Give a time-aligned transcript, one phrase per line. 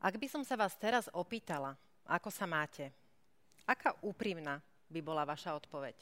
[0.00, 1.76] Ak by som sa vás teraz opýtala,
[2.08, 2.88] ako sa máte,
[3.68, 4.56] aká úprimná
[4.88, 5.92] by bola vaša odpoveď?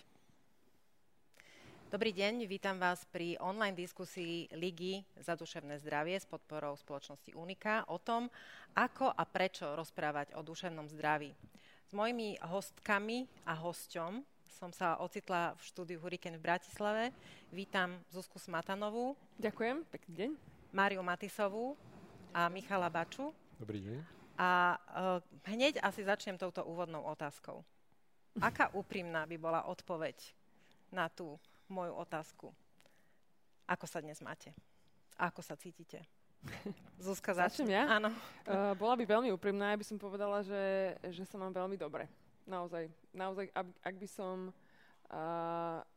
[1.90, 7.90] Dobrý deň, vítam vás pri online diskusii Ligy za duševné zdravie s podporou spoločnosti Unika
[7.90, 8.30] o tom,
[8.78, 11.34] ako a prečo rozprávať o duševnom zdraví.
[11.82, 17.10] S mojimi hostkami a hosťom som sa ocitla v štúdiu Hurricane v Bratislave.
[17.50, 19.18] Vítam Zuzku Smatanovú.
[19.42, 20.30] Ďakujem, pekný deň.
[20.70, 21.74] Máriu Matisovú
[22.30, 23.34] a Michala Baču.
[23.58, 23.98] Dobrý deň.
[24.38, 25.18] A uh,
[25.50, 27.66] hneď asi začnem touto úvodnou otázkou.
[28.38, 30.14] Aká úprimná by bola odpoveď
[30.94, 31.34] na tú
[31.66, 32.54] moju otázku?
[33.66, 34.54] Ako sa dnes máte?
[35.18, 36.06] Ako sa cítite?
[37.02, 37.66] Zuzka, začne.
[37.66, 37.84] Začnem ja?
[37.98, 38.14] Áno.
[38.46, 42.06] Uh, bola by veľmi úprimná, ja by som povedala, že, že sa mám veľmi dobre.
[42.46, 42.86] Naozaj.
[43.10, 44.54] Naozaj, ak, ak by som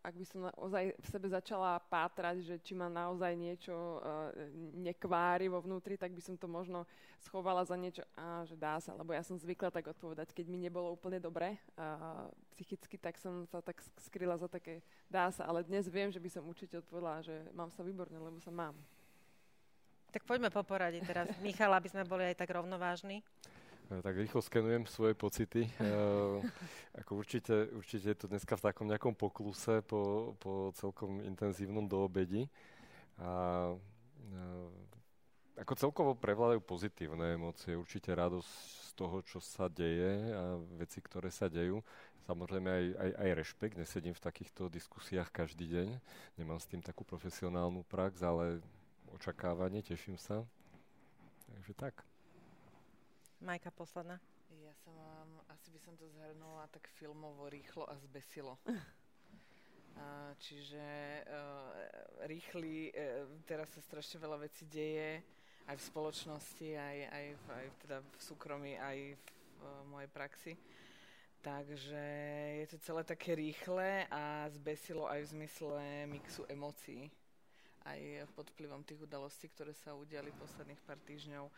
[0.02, 4.32] Ak by som naozaj v sebe začala pátrať, že či ma naozaj niečo uh,
[4.80, 6.88] nekvári vo vnútri, tak by som to možno
[7.20, 10.64] schovala za niečo, a že dá sa, lebo ja som zvykla tak odpovedať, keď mi
[10.64, 14.80] nebolo úplne dobre uh, psychicky, tak som sa tak skryla za také
[15.12, 18.40] dá sa, ale dnes viem, že by som určite odpovedala, že mám sa výborne, lebo
[18.40, 18.80] sa mám.
[20.12, 21.28] Tak poďme po poradí teraz.
[21.44, 23.24] Michal, aby sme boli aj tak rovnovážni.
[23.92, 25.68] E, tak rýchlo skenujem svoje pocity.
[25.68, 25.72] E,
[27.04, 32.48] ako určite, určite je to dneska v takom nejakom pokluse po, po celkom intenzívnom doobedi.
[33.20, 33.32] A
[34.16, 38.52] e, ako celkovo prevládajú pozitívne emócie, určite radosť
[38.88, 41.84] z toho, čo sa deje a veci, ktoré sa dejú.
[42.24, 45.88] Samozrejme aj, aj, aj rešpekt, nesedím v takýchto diskusiách každý deň,
[46.40, 48.62] nemám s tým takú profesionálnu prax, ale
[49.12, 50.46] očakávanie, teším sa.
[51.52, 52.11] Takže tak.
[53.42, 54.22] Majka, posledná.
[54.62, 58.62] Ja sa mám, asi by som to zhrnula tak filmovo rýchlo a zbesilo.
[59.98, 60.86] A, čiže
[61.26, 61.74] uh,
[62.30, 65.20] rýchly, uh, teraz sa strašne veľa vecí deje,
[65.68, 69.26] aj v spoločnosti, aj, aj, v, aj teda v súkromí, aj v
[69.66, 70.54] uh, mojej praxi.
[71.42, 72.04] Takže
[72.62, 77.10] je to celé také rýchle a zbesilo aj v zmysle mixu emócií.
[77.84, 78.00] Aj
[78.38, 81.50] pod vplyvom tých udalostí, ktoré sa udiali posledných pár týždňov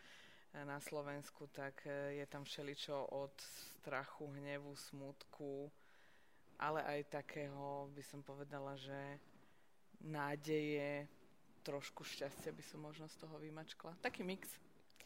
[0.62, 3.34] na Slovensku, tak e, je tam všeličo od
[3.82, 5.66] strachu, hnevu, smutku,
[6.62, 9.18] ale aj takého, by som povedala, že
[9.98, 11.10] nádeje,
[11.66, 13.98] trošku šťastia by som možno z toho vymačkla.
[13.98, 14.46] Taký mix,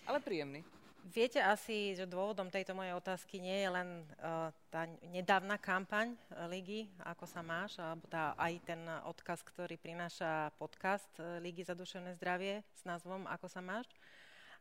[0.04, 0.60] ale príjemný.
[1.08, 3.88] Viete asi, že dôvodom tejto mojej otázky nie je len
[4.18, 6.12] uh, tá nedávna kampaň
[6.50, 11.08] Ligy, ako sa máš, alebo tá, aj ten odkaz, ktorý prináša podcast
[11.40, 13.88] Ligy za duševné zdravie s názvom Ako sa máš,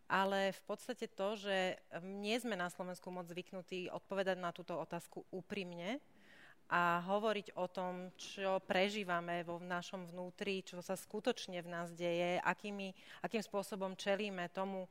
[0.08, 5.28] ale v podstate to, že nie sme na Slovensku moc zvyknutí odpovedať na túto otázku
[5.32, 6.00] úprimne
[6.68, 12.44] a hovoriť o tom, čo prežívame vo našom vnútri, čo sa skutočne v nás deje,
[12.44, 12.92] akými,
[13.24, 14.88] akým spôsobom čelíme tomu,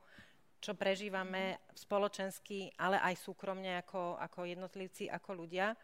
[0.56, 5.76] čo prežívame spoločensky, ale aj súkromne ako, ako jednotlivci, ako ľudia.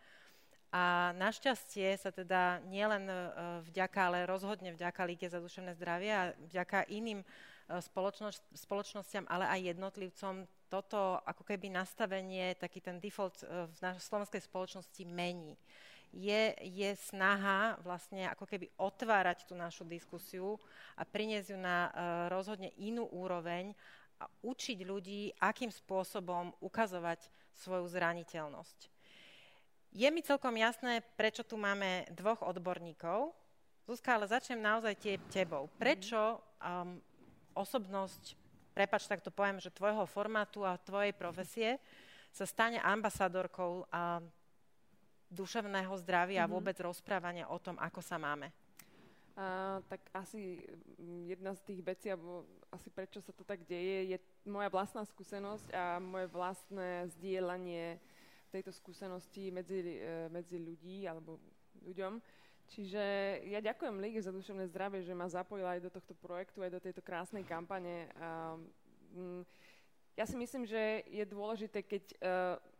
[0.72, 3.16] A našťastie sa teda nielen e,
[3.68, 7.20] vďaka, ale rozhodne vďaka Líge za duševné zdravie a vďaka iným
[7.80, 10.34] spoločnosť, spoločnosťam, ale aj jednotlivcom
[10.68, 15.56] toto ako keby nastavenie, taký ten default e, v našej slovenskej spoločnosti mení.
[16.12, 20.60] Je, je snaha vlastne ako keby otvárať tú našu diskusiu
[20.92, 21.88] a priniesť ju na
[22.28, 23.72] rozhodne inú úroveň
[24.20, 28.92] a učiť ľudí, akým spôsobom ukazovať svoju zraniteľnosť.
[29.92, 33.36] Je mi celkom jasné, prečo tu máme dvoch odborníkov.
[33.84, 35.68] Zuzka, ale začnem naozaj tie, tebou.
[35.76, 36.96] Prečo um,
[37.52, 38.36] osobnosť,
[38.72, 41.80] prepač, tak to poviem, že tvojho formátu a tvojej profesie
[42.32, 44.22] sa stane ambasadorkou um,
[45.32, 46.48] duševného zdravia mm-hmm.
[46.48, 46.54] a mhm.
[46.56, 48.52] vôbec rozprávania o tom, ako sa máme?
[49.32, 50.60] Uh, tak asi
[51.00, 55.08] mm, jedna z tých vecí, alebo asi prečo sa to tak deje, je moja vlastná
[55.08, 57.96] skúsenosť a moje vlastné zdieľanie
[58.52, 61.40] tejto skúsenosti medzi, e, medzi ľudí alebo
[61.80, 62.20] ľuďom.
[62.72, 63.04] Čiže
[63.52, 66.80] ja ďakujem Lige za duševné zdravie, že ma zapojila aj do tohto projektu, aj do
[66.80, 68.08] tejto krásnej kampane.
[69.12, 69.44] Mm,
[70.16, 72.16] ja si myslím, že je dôležité, keď e,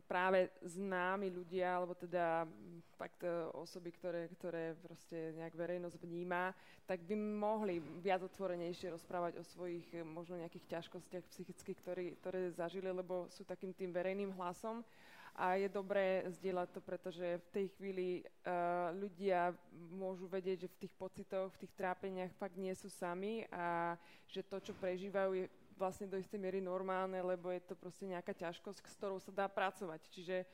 [0.09, 2.49] práve známi ľudia, alebo teda
[2.97, 6.57] fakt e, osoby, ktoré, ktoré proste nejak verejnosť vníma,
[6.89, 12.89] tak by mohli viac otvorenejšie rozprávať o svojich možno nejakých ťažkostiach psychických, ktoré, ktoré zažili,
[12.89, 14.81] lebo sú takým tým verejným hlasom
[15.33, 19.57] a je dobré zdieľať to, pretože v tej chvíli uh, ľudia
[19.93, 23.97] môžu vedieť, že v tých pocitoch, v tých trápeniach fakt nie sú sami a
[24.29, 25.47] že to, čo prežívajú, je
[25.81, 29.49] vlastne do istej miery normálne, lebo je to proste nejaká ťažkosť, s ktorou sa dá
[29.49, 30.05] pracovať.
[30.13, 30.45] Čiže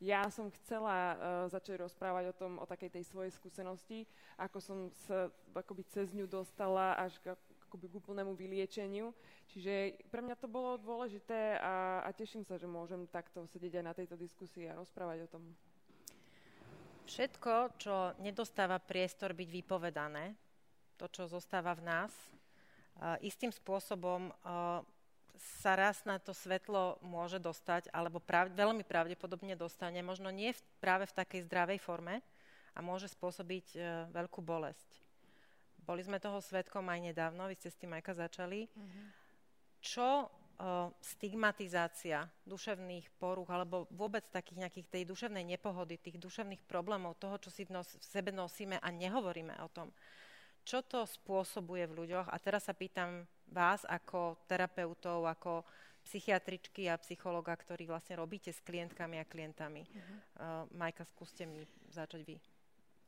[0.00, 1.16] ja som chcela uh,
[1.52, 4.08] začať rozprávať o tom, o takej tej svojej skúsenosti,
[4.40, 7.36] ako som sa akoby cez ňu dostala až k,
[7.72, 9.16] akoby k úplnému vyliečeniu.
[9.48, 13.84] Čiže pre mňa to bolo dôležité a, a teším sa, že môžem takto sedieť aj
[13.88, 15.42] na tejto diskusii a rozprávať o tom.
[17.08, 20.36] Všetko, čo nedostáva priestor byť vypovedané,
[21.00, 22.12] to, čo zostáva v nás,
[23.24, 24.28] istým spôsobom
[25.42, 30.60] sa raz na to svetlo môže dostať, alebo prav, veľmi pravdepodobne dostane, možno nie v,
[30.78, 32.20] práve v takej zdravej forme
[32.72, 35.02] a môže spôsobiť uh, veľkú bolesť.
[35.82, 38.70] Boli sme toho svetkom aj nedávno, vy ste s tým Majka začali.
[38.70, 39.06] Mm-hmm.
[39.82, 40.30] Čo
[41.02, 47.50] stigmatizácia duševných poruch alebo vôbec takých nejakých tej duševnej nepohody, tých duševných problémov, toho, čo
[47.50, 49.90] si v, nos, v sebe nosíme a nehovoríme o tom.
[50.62, 52.30] Čo to spôsobuje v ľuďoch?
[52.30, 55.66] A teraz sa pýtam vás ako terapeutov, ako
[56.06, 59.82] psychiatričky a psychologa, ktorí vlastne robíte s klientkami a klientami.
[59.82, 60.06] Uh-huh.
[60.38, 62.38] Uh, Majka, skúste mi začať vy.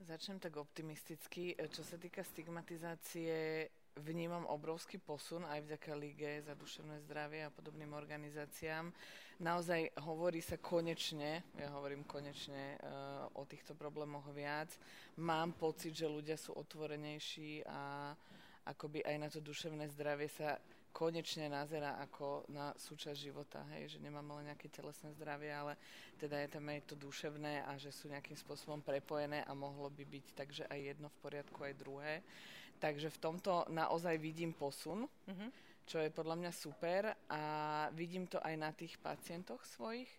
[0.02, 1.54] Začnem tak optimisticky.
[1.54, 3.70] Čo sa týka stigmatizácie
[4.02, 8.90] vnímam obrovský posun aj vďaka Lige za duševné zdravie a podobným organizáciám.
[9.38, 14.74] Naozaj hovorí sa konečne, ja hovorím konečne uh, o týchto problémoch viac.
[15.22, 18.10] Mám pocit, že ľudia sú otvorenejší a
[18.66, 20.58] akoby aj na to duševné zdravie sa
[20.94, 25.74] konečne nazera ako na súčasť života, hej, že nemáme len nejaké telesné zdravie, ale
[26.22, 30.06] teda je tam aj to duševné a že sú nejakým spôsobom prepojené a mohlo by
[30.06, 32.14] byť takže aj jedno v poriadku, aj druhé.
[32.78, 35.50] Takže v tomto naozaj vidím posun, uh-huh.
[35.82, 37.42] čo je podľa mňa super a
[37.90, 40.10] vidím to aj na tých pacientoch svojich,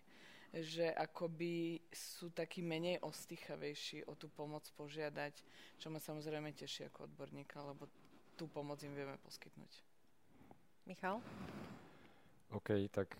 [0.52, 5.40] že akoby sú takí menej ostýchavejší o tú pomoc požiadať,
[5.80, 7.88] čo ma samozrejme teší ako odborníka, lebo
[8.36, 9.85] tú pomoc im vieme poskytnúť.
[10.86, 11.18] Michal?
[12.54, 13.10] OK, tak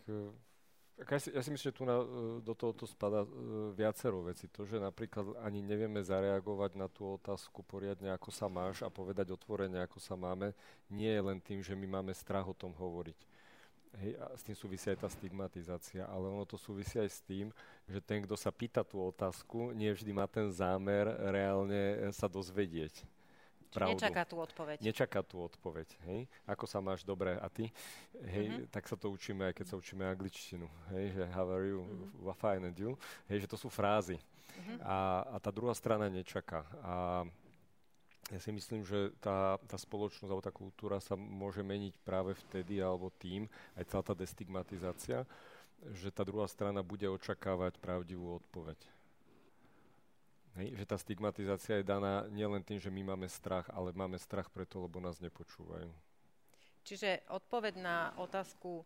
[0.96, 3.28] ja si, ja si myslím, že tu na, e, do tohoto spada e,
[3.76, 4.48] viacero veci.
[4.48, 9.28] To, že napríklad ani nevieme zareagovať na tú otázku poriadne, ako sa máš a povedať
[9.28, 10.56] otvorene, ako sa máme,
[10.88, 13.20] nie je len tým, že my máme strach o tom hovoriť.
[13.96, 17.48] Hej, a s tým súvisí aj tá stigmatizácia, ale ono to súvisí aj s tým,
[17.88, 23.15] že ten, kto sa pýta tú otázku, nie vždy má ten zámer reálne sa dozvedieť
[23.68, 23.98] pravdu.
[23.98, 24.78] Nečaká tú odpoveď.
[24.82, 26.30] Nečaká tú odpoveď, hej.
[26.46, 27.70] Ako sa máš dobre a ty?
[28.22, 28.66] Hej, mm-hmm.
[28.70, 30.66] tak sa to učíme, aj keď sa učíme angličtinu.
[30.94, 32.36] Hej, že how are you, mm-hmm.
[32.38, 32.94] fine and you.
[33.26, 34.16] Hej, že to sú frázy.
[34.16, 34.78] Mm-hmm.
[34.84, 34.96] A,
[35.32, 36.64] a tá druhá strana nečaká.
[36.80, 36.94] A
[38.26, 42.82] ja si myslím, že tá, tá spoločnosť alebo tá kultúra sa môže meniť práve vtedy
[42.82, 43.46] alebo tým,
[43.78, 45.22] aj celá tá destigmatizácia,
[45.94, 48.95] že tá druhá strana bude očakávať pravdivú odpoveď.
[50.56, 54.48] Hej, že tá stigmatizácia je daná nielen tým, že my máme strach, ale máme strach
[54.48, 55.92] preto, lebo nás nepočúvajú.
[56.80, 58.80] Čiže odpoveď na otázku,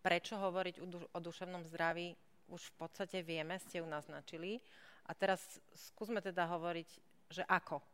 [0.00, 0.80] prečo hovoriť
[1.12, 2.16] o duševnom zdraví,
[2.48, 4.64] už v podstate vieme, ste ju naznačili.
[5.04, 6.88] A teraz skúsme teda hovoriť,
[7.28, 7.84] že ako.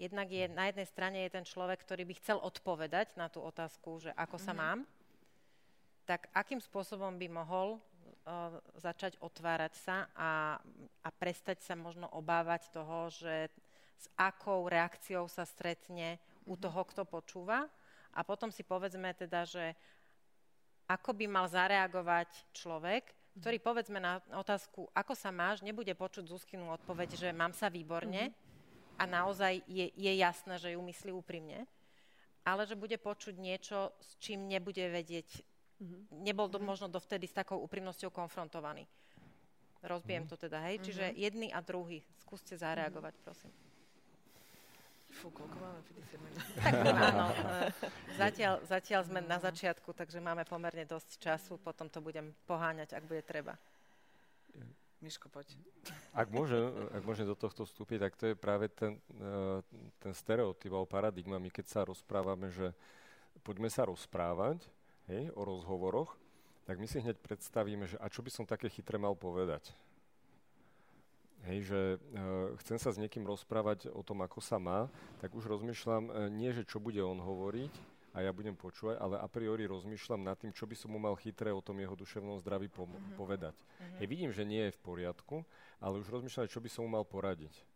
[0.00, 4.00] Jednak je, na jednej strane je ten človek, ktorý by chcel odpovedať na tú otázku,
[4.00, 4.64] že ako sa mm-hmm.
[4.64, 4.78] mám,
[6.08, 7.76] tak akým spôsobom by mohol
[8.78, 10.56] začať otvárať sa a,
[11.02, 13.50] a prestať sa možno obávať toho, že
[14.00, 16.16] s akou reakciou sa stretne
[16.48, 16.62] u mhm.
[16.64, 17.68] toho, kto počúva.
[18.10, 19.76] A potom si povedzme teda, že
[20.90, 23.66] ako by mal zareagovať človek, ktorý mhm.
[23.66, 28.98] povedzme na otázku, ako sa máš, nebude počuť Zuzkinu odpoveď, že mám sa výborne mm-hmm.
[28.98, 31.62] a naozaj je, je jasné, že ju myslí úprimne,
[32.42, 35.46] ale že bude počuť niečo, s čím nebude vedieť
[35.80, 36.00] Mm-hmm.
[36.28, 38.84] Nebol do, možno dovtedy s takou úprimnosťou konfrontovaný.
[39.80, 40.36] Rozbijem mm-hmm.
[40.36, 40.76] to teda, hej?
[40.84, 41.22] Čiže mm-hmm.
[41.24, 42.04] jedný a druhý.
[42.20, 43.26] Skúste zareagovať, mm-hmm.
[43.26, 43.52] prosím.
[45.10, 45.80] Fú, koľko máme?
[45.82, 46.44] 50 minút.
[46.62, 47.26] Tak áno.
[47.32, 47.44] E,
[48.22, 51.58] zatiaľ, zatiaľ sme na začiatku, takže máme pomerne dosť času.
[51.58, 53.58] Potom to budem poháňať, ak bude treba.
[55.00, 55.56] Miško, poď.
[56.12, 56.60] Ak môžem,
[56.92, 59.64] ak môžem do tohto vstúpiť, tak to je práve ten, e,
[59.96, 61.40] ten stereotyp alebo paradigma.
[61.40, 62.76] My keď sa rozprávame, že
[63.40, 64.60] poďme sa rozprávať,
[65.10, 66.14] hej, o rozhovoroch,
[66.64, 69.74] tak my si hneď predstavíme, že a čo by som také chytre mal povedať.
[71.50, 71.98] Hej, že e,
[72.62, 74.92] chcem sa s niekým rozprávať o tom, ako sa má,
[75.24, 77.72] tak už rozmýšľam e, nie, že čo bude on hovoriť
[78.12, 81.16] a ja budem počúvať, ale a priori rozmýšľam nad tým, čo by som mu mal
[81.16, 83.16] chytré o tom jeho duševnom zdraví po- uh-huh.
[83.16, 83.56] povedať.
[83.56, 83.98] Uh-huh.
[84.02, 85.36] Hej, vidím, že nie je v poriadku,
[85.80, 87.69] ale už rozmýšľam, čo by som mu mal poradiť.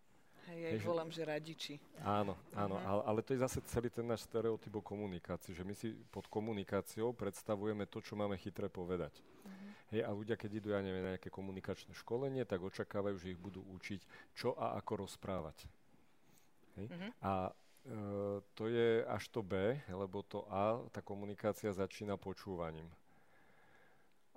[0.45, 1.81] Hej, ja ich volám, že radiči.
[2.05, 2.91] Áno, áno, uh-huh.
[2.91, 6.29] ale, ale to je zase celý ten náš stereotyp o komunikácii, že my si pod
[6.29, 9.25] komunikáciou predstavujeme to, čo máme chytre povedať.
[9.25, 9.71] Uh-huh.
[9.97, 13.41] Hej, a ľudia, keď idú, ja neviem, na nejaké komunikačné školenie, tak očakávajú, že ich
[13.41, 14.01] budú učiť,
[14.37, 15.65] čo a ako rozprávať.
[16.77, 16.93] Hej?
[16.93, 17.11] Uh-huh.
[17.25, 17.53] A e,
[18.53, 22.87] to je až to B, lebo to A, tá komunikácia začína počúvaním.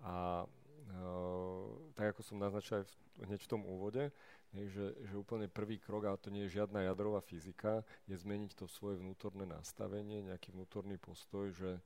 [0.08, 1.02] A e,
[2.00, 2.94] tak ako som naznačil aj v,
[3.28, 4.14] hneď v tom úvode,
[4.56, 8.66] Že, že úplne prvý krok, a to nie je žiadna jadrová fyzika, je zmeniť to
[8.66, 11.78] svoje vnútorné nastavenie, nejaký vnútorný postoj, že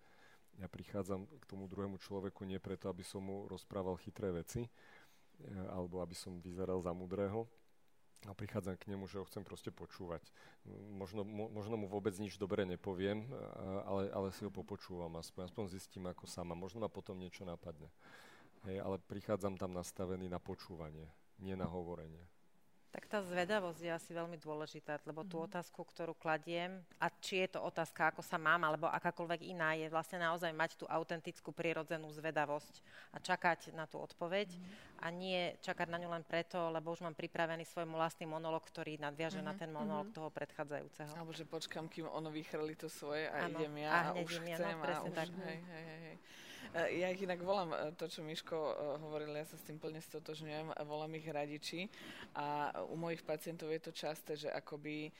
[0.62, 4.70] ja prichádzam k tomu druhému človeku nie preto, aby som mu rozprával chytré veci, e,
[5.74, 7.50] alebo aby som vyzeral za mudrého,
[8.30, 10.22] a prichádzam k nemu, že ho chcem proste počúvať.
[10.94, 13.26] Možno, mo, možno mu vôbec nič dobre nepoviem,
[13.82, 16.54] ale, ale si ho popočúvam aspoň, aspoň zistím, ako sama.
[16.54, 17.90] Možno ma potom niečo napadne.
[18.70, 21.10] Hej, ale prichádzam tam nastavený na počúvanie,
[21.42, 22.22] nie na hovorenie.
[22.92, 25.48] Tak tá zvedavosť je asi veľmi dôležitá, lebo tú mhm.
[25.48, 29.88] otázku, ktorú kladiem, a či je to otázka, ako sa mám, alebo akákoľvek iná, je
[29.88, 32.84] vlastne naozaj mať tú autentickú, prirodzenú zvedavosť
[33.16, 34.64] a čakať na tú odpoveď mm.
[35.00, 39.00] a nie čakať na ňu len preto, lebo už mám pripravený svoj vlastný monolog, ktorý
[39.00, 39.48] nadviaže mm-hmm.
[39.48, 39.60] na mhm.
[39.64, 40.20] ten monolog mm-hmm.
[40.20, 41.12] toho predchádzajúceho.
[41.16, 44.32] Alebo že počkam, kým ono vychrli to svoje a ano, idem ja a, a už
[44.44, 45.28] ja, chcem no, a už, tak.
[45.32, 46.18] Hej, hej, hej.
[46.72, 49.76] Eh, ja ich inak volám, eh, to čo Miško eh, hovoril, ja sa s tým
[49.76, 51.92] plne stotožňujem, volám ich radiči
[52.32, 55.12] a u mojich pacientov je to časté, že akoby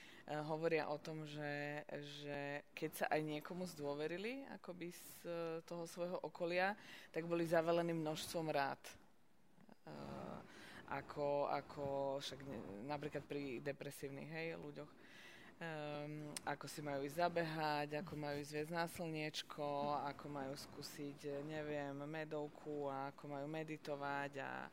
[0.48, 1.82] hovoria o tom, že,
[2.22, 5.28] že keď sa aj niekomu zdôverili akoby z
[5.66, 6.78] toho svojho okolia,
[7.10, 8.78] tak boli zavelení množstvom rád.
[10.88, 11.84] Ako, ako
[12.22, 12.38] však
[12.86, 14.88] napríklad pri depresívnych hej, ľuďoch
[15.60, 19.66] um, ako si majú ísť zabehať, ako majú ísť viesť na slniečko,
[20.08, 24.70] ako majú skúsiť, neviem, medovku, a ako majú meditovať a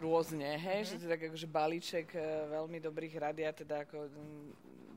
[0.00, 0.90] rôzne, hej, mm-hmm.
[0.90, 4.50] že to je tak akože balíček uh, veľmi dobrých rad, ja teda ako m,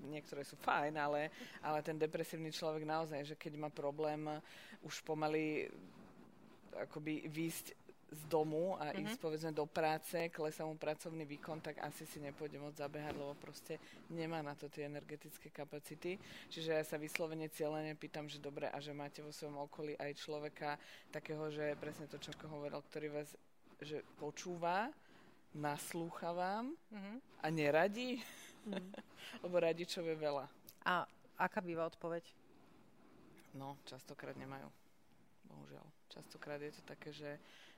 [0.10, 1.30] niektoré sú fajn, ale,
[1.62, 4.42] ale ten depresívny človek naozaj, že keď má problém uh,
[4.82, 5.70] už pomaly
[6.78, 9.04] akoby výjsť z domu a mm-hmm.
[9.04, 13.36] ísť povedzme do práce, klesá mu pracovný výkon, tak asi si nepôjde môcť zabehať, lebo
[13.36, 13.76] proste
[14.08, 16.16] nemá na to tie energetické kapacity.
[16.48, 20.24] Čiže ja sa vyslovene cieľene pýtam, že dobre a že máte vo svojom okolí aj
[20.24, 20.80] človeka
[21.12, 23.36] takého, že presne to, čo hovoril, ktorý vás
[23.78, 24.90] že počúva,
[25.54, 27.18] naslúcha vám mm-hmm.
[27.44, 28.18] a neradí,
[28.66, 28.92] mm-hmm.
[29.46, 30.46] lebo radičov je veľa.
[30.88, 31.06] A
[31.38, 32.26] aká býva odpoveď?
[33.54, 34.70] No, častokrát nemajú.
[35.50, 35.86] Bohužiaľ.
[36.10, 37.38] Častokrát je to také, že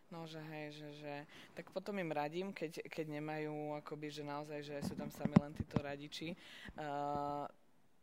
[0.09, 1.13] No, že hej, že, že...
[1.53, 5.53] Tak potom im radím, keď, keď nemajú, akoby, že naozaj, že sú tam sami len
[5.53, 6.33] títo radiči,
[6.81, 7.45] uh,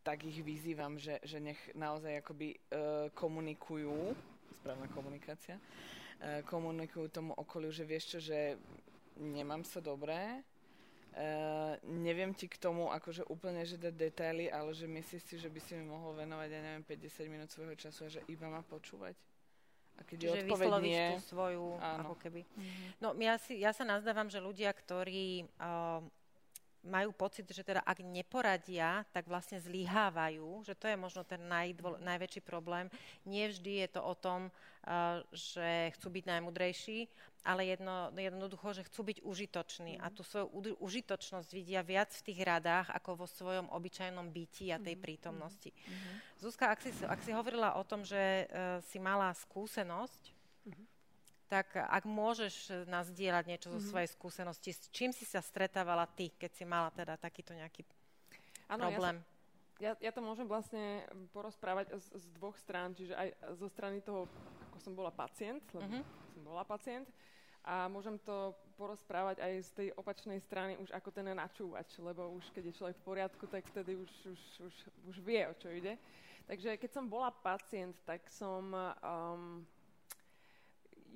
[0.07, 4.15] tak ich vyzývam, že, že nech naozaj akoby uh, komunikujú,
[4.63, 8.55] správna komunikácia, uh, komunikujú tomu okoliu, že vieš čo, že
[9.19, 10.47] nemám sa dobré,
[11.17, 15.49] Uh, neviem ti k tomu akože úplne že dať detaily, ale že myslíš si, že
[15.49, 18.61] by si mi mohol venovať, ja neviem, 50 minút svojho času a že iba ma
[18.61, 19.17] počúvať?
[19.97, 21.05] A keď Čiže je odpoveď nie...
[21.17, 22.01] tú svoju, Áno.
[22.05, 22.41] ako keby.
[22.45, 22.89] Mm-hmm.
[23.01, 26.05] No ja, si, ja sa nazdávam, že ľudia, ktorí uh,
[26.87, 31.99] majú pocit, že teda ak neporadia, tak vlastne zlyhávajú, že to je možno ten najdvo-
[31.99, 32.87] najväčší problém.
[33.27, 37.11] Nie vždy je to o tom, uh, že chcú byť najmudrejší,
[37.47, 40.03] ale jedno, jednoducho, že chcú byť užitoční mm.
[40.03, 40.51] a tú svoju
[40.83, 45.03] užitočnosť vidia viac v tých radách ako vo svojom obyčajnom byti a tej mm.
[45.07, 45.71] prítomnosti.
[45.71, 46.43] Mm.
[46.43, 50.23] Zuzka, ak si, ak si hovorila o tom, že uh, si mala skúsenosť,
[50.67, 50.87] mm.
[51.47, 56.35] tak ak môžeš nás dielať niečo zo svojej skúsenosti, s čím si sa stretávala ty,
[56.35, 57.87] keď si mala teda takýto nejaký
[58.67, 59.23] ano, problém?
[59.79, 64.03] Ja, ja, ja to môžem vlastne porozprávať z, z dvoch strán, čiže aj zo strany
[64.03, 64.27] toho,
[64.73, 66.33] ako som bola pacient, lebo mm-hmm.
[66.35, 67.07] som bola pacient,
[67.67, 72.47] a môžem to porozprávať aj z tej opačnej strany už ako ten načúvač, lebo už
[72.55, 74.75] keď je človek v poriadku, tak vtedy už, už, už,
[75.11, 75.99] už vie, o čo ide.
[76.47, 79.67] Takže keď som bola pacient, tak som um,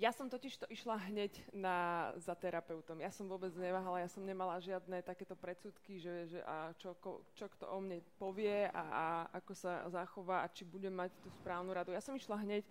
[0.01, 3.05] ja som totiž to išla hneď na, za terapeutom.
[3.05, 7.21] Ja som vôbec neváhala, ja som nemala žiadne takéto predsudky, že, že a čo, ko,
[7.37, 9.05] čo kto o mne povie a, a
[9.37, 11.93] ako sa zachová a či budem mať tú správnu radu.
[11.93, 12.65] Ja som išla hneď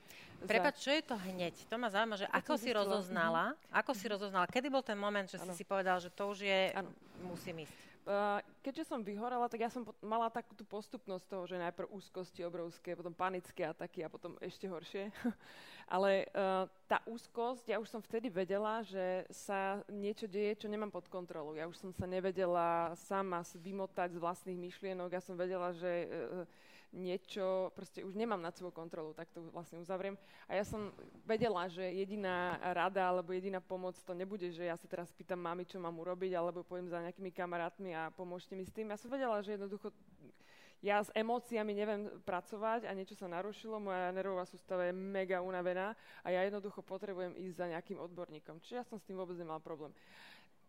[0.50, 0.84] Prepač, za...
[0.90, 1.54] čo je to hneď?
[1.70, 3.78] To ma zaujíma, že ako si rozoznala, mm-hmm.
[3.78, 5.54] ako si rozoznala, kedy bol ten moment, že ano.
[5.54, 6.90] si si povedal, že to už je, ano.
[7.30, 7.89] musím ísť?
[8.08, 12.42] Uh, keďže som vyhorala, tak ja som mala takú tú postupnosť toho, že najprv úzkosti
[12.48, 15.14] obrovské, potom panické ataky a potom ešte horšie.
[15.96, 20.90] Ale uh, tá úzkosť, ja už som vtedy vedela, že sa niečo deje, čo nemám
[20.90, 21.54] pod kontrolou.
[21.54, 25.14] Ja už som sa nevedela sama vymotať z vlastných myšlienok.
[25.14, 26.48] Ja som vedela, že uh,
[26.90, 30.18] niečo, proste už nemám nad sebou kontrolu, tak to vlastne uzavriem.
[30.50, 30.90] A ja som
[31.22, 35.70] vedela, že jediná rada alebo jediná pomoc to nebude, že ja sa teraz pýtam mami,
[35.70, 38.90] čo mám urobiť, alebo pojem za nejakými kamarátmi a pomôžte mi s tým.
[38.90, 39.94] Ja som vedela, že jednoducho
[40.80, 45.92] ja s emóciami neviem pracovať a niečo sa narušilo, moja nervová sústava je mega unavená
[46.24, 48.64] a ja jednoducho potrebujem ísť za nejakým odborníkom.
[48.64, 49.92] Čiže ja som s tým vôbec nemal problém.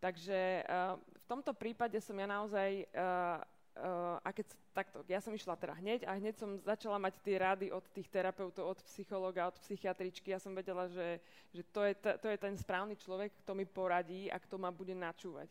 [0.02, 3.38] Takže uh, v tomto prípade som ja naozaj, uh,
[3.76, 7.36] uh, a keď takto, ja som išla teda hneď a hneď som začala mať tie
[7.38, 10.32] rady od tých terapeutov, od psychológa, od psychiatričky.
[10.34, 11.22] Ja som vedela, že,
[11.54, 14.70] že to, je t- to je ten správny človek, kto mi poradí a kto ma
[14.74, 15.48] bude načúvať.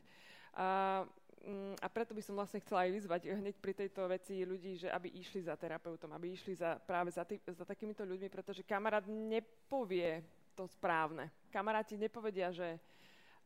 [0.55, 1.05] Uh,
[1.45, 4.89] mm, a preto by som vlastne chcela aj vyzvať hneď pri tejto veci ľudí, že
[4.91, 9.05] aby išli za terapeutom, aby išli za, práve za, tý, za takýmito ľuďmi, pretože kamarát
[9.07, 10.25] nepovie
[10.59, 11.31] to správne.
[11.53, 12.75] Kamaráti nepovedia, že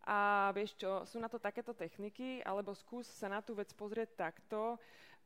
[0.04, 4.20] a vieš čo, sú na to takéto techniky, alebo skús sa na tú vec pozrieť
[4.20, 4.76] takto.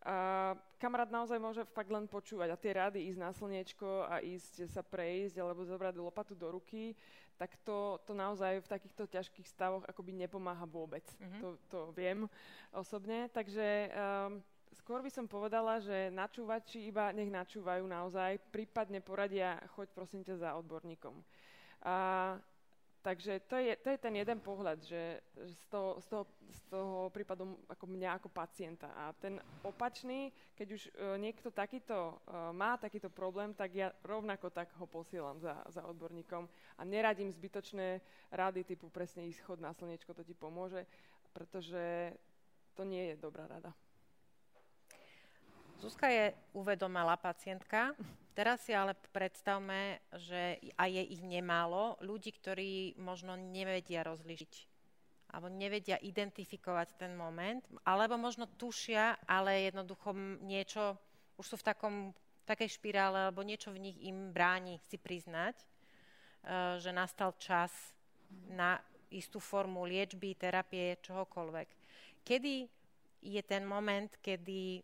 [0.06, 4.70] A kamarát naozaj môže fakt len počúvať a tie rady ísť na slniečko a ísť
[4.70, 6.94] sa prejsť alebo zobrať lopatu do ruky,
[7.42, 11.06] tak to, to naozaj v takýchto ťažkých stavoch akoby nepomáha vôbec.
[11.18, 11.42] Mm-hmm.
[11.42, 12.30] To, to viem
[12.70, 13.26] osobne.
[13.34, 14.42] Takže um,
[14.78, 20.36] skôr by som povedala, že načúvači iba nech načúvajú naozaj, prípadne poradia, choď prosím ťa
[20.38, 21.18] za odborníkom.
[21.82, 21.96] A
[23.08, 26.62] Takže to je, to je ten jeden pohľad, že, že z, toho, z, toho, z
[26.68, 28.92] toho prípadu ako mňa ako pacienta.
[29.00, 30.28] A ten opačný,
[30.60, 35.40] keď už uh, niekto takýto uh, má takýto problém, tak ja rovnako tak ho posielam
[35.40, 40.36] za, za odborníkom a neradím zbytočné rady typu presne ísť chod na slniečko, to ti
[40.36, 40.84] pomôže,
[41.32, 42.12] pretože
[42.76, 43.72] to nie je dobrá rada.
[45.78, 47.94] Zuzka je uvedomalá pacientka.
[48.34, 54.78] Teraz si ale predstavme, že aj je ich nemálo ľudí, ktorí možno nevedia rozlišiť
[55.28, 60.96] alebo nevedia identifikovať ten moment, alebo možno tušia, ale jednoducho niečo,
[61.36, 61.96] už sú v takom,
[62.48, 67.76] takej špirále, alebo niečo v nich im bráni si priznať, uh, že nastal čas
[68.48, 68.80] na
[69.12, 71.68] istú formu liečby, terapie, čohokoľvek.
[72.24, 72.56] Kedy
[73.24, 74.80] je ten moment, kedy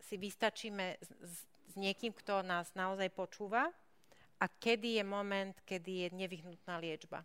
[0.00, 3.70] si vystačíme s, s, s niekým, kto nás naozaj počúva
[4.36, 7.24] a kedy je moment, kedy je nevyhnutná liečba.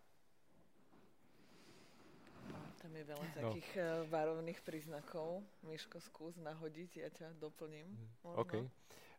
[2.82, 3.34] Tam je veľa no.
[3.38, 4.10] takých no.
[4.10, 5.46] varovných príznakov.
[5.62, 7.86] Miško, skús nahodiť, ja ťa doplním.
[8.26, 8.42] Možno.
[8.42, 8.52] OK.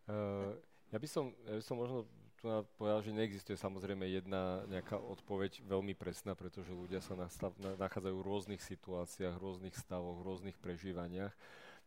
[0.04, 0.58] Uh,
[0.92, 2.04] ja, by som, ja by som možno
[2.44, 8.16] tu povedal, že neexistuje samozrejme jedna nejaká odpoveď veľmi presná, pretože ľudia sa nastav, nachádzajú
[8.20, 11.32] v rôznych situáciách, v rôznych stavoch, v rôznych prežívaniach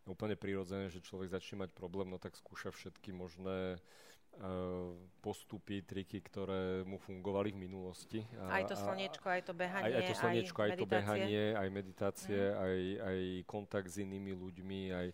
[0.07, 6.23] úplne prirodzené, že človek začne mať problém, no tak skúša všetky možné uh, postupy, triky,
[6.23, 8.21] ktoré mu fungovali v minulosti.
[8.39, 11.45] A, aj to slniečko, aj to behanie, aj, aj to slniečko, aj, aj to behanie,
[11.55, 12.57] aj meditácie, mm.
[12.57, 13.19] aj, aj
[13.51, 15.07] kontakt s inými ľuďmi, aj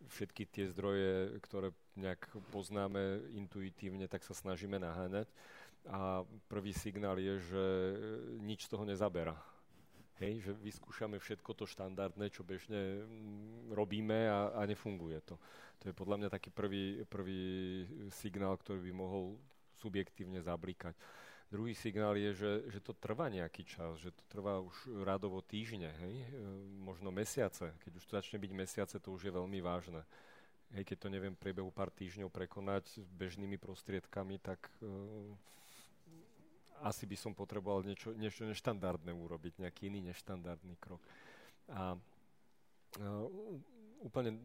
[0.00, 5.28] všetky tie zdroje, ktoré nejak poznáme intuitívne, tak sa snažíme naháňať.
[5.88, 7.64] A prvý signál je, že
[8.40, 9.36] nič z toho nezaberá
[10.20, 15.40] Hej, že vyskúšame všetko to štandardné, čo bežne mm, robíme a, a nefunguje to.
[15.80, 19.40] To je podľa mňa taký prvý, prvý signál, ktorý by mohol
[19.80, 20.92] subjektívne zablikať.
[21.48, 25.90] Druhý signál je, že, že to trvá nejaký čas, že to trvá už radovo týždne,
[26.04, 26.14] hej?
[26.22, 26.36] E,
[26.78, 27.74] možno mesiace.
[27.82, 30.04] Keď už to začne byť mesiace, to už je veľmi vážne.
[30.76, 34.86] Hej, keď to neviem priebehu pár týždňov prekonať bežnými prostriedkami, tak uh,
[36.80, 41.00] asi by som potreboval niečo, niečo neštandardné urobiť, nejaký iný neštandardný krok.
[41.70, 43.26] A uh,
[44.00, 44.40] úplne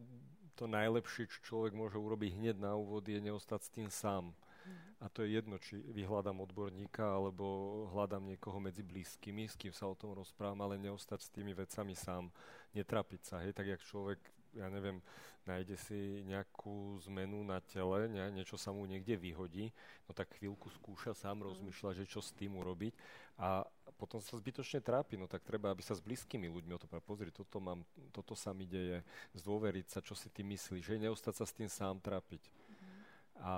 [0.56, 4.32] to najlepšie, čo človek môže urobiť hneď na úvod, je neostať s tým sám.
[4.32, 4.72] Mm.
[5.00, 7.44] A to je jedno, či vyhľadám odborníka, alebo
[7.92, 11.92] hľadám niekoho medzi blízkymi, s kým sa o tom rozprávam, ale neostať s tými vecami
[11.92, 12.32] sám.
[12.72, 14.20] Netrapiť sa, hej, tak jak človek
[14.56, 15.04] ja neviem,
[15.46, 19.70] nájde si nejakú zmenu na tele, ne, niečo sa mu niekde vyhodí,
[20.04, 21.46] no tak chvíľku skúša sám mm.
[21.46, 22.92] rozmýšľať, že čo s tým urobiť
[23.38, 23.62] a
[23.96, 27.30] potom sa zbytočne trápi, no tak treba, aby sa s blízkymi ľuďmi o to pozri,
[27.30, 29.06] toto, mám, toto sa mi deje,
[29.38, 32.42] zdôveriť sa, čo si ty myslíš, že neostať sa s tým sám trápiť.
[32.42, 32.98] Mm.
[33.40, 33.50] A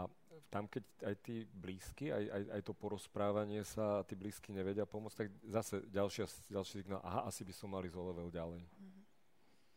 [0.49, 4.89] tam, keď aj tí blízky, aj, aj, aj to porozprávanie sa a tí blízky nevedia
[4.89, 8.65] pomôcť, tak zase ďalšia, ďalší signál, aha, asi by som mali zo level ďalej.
[8.65, 8.98] Mm.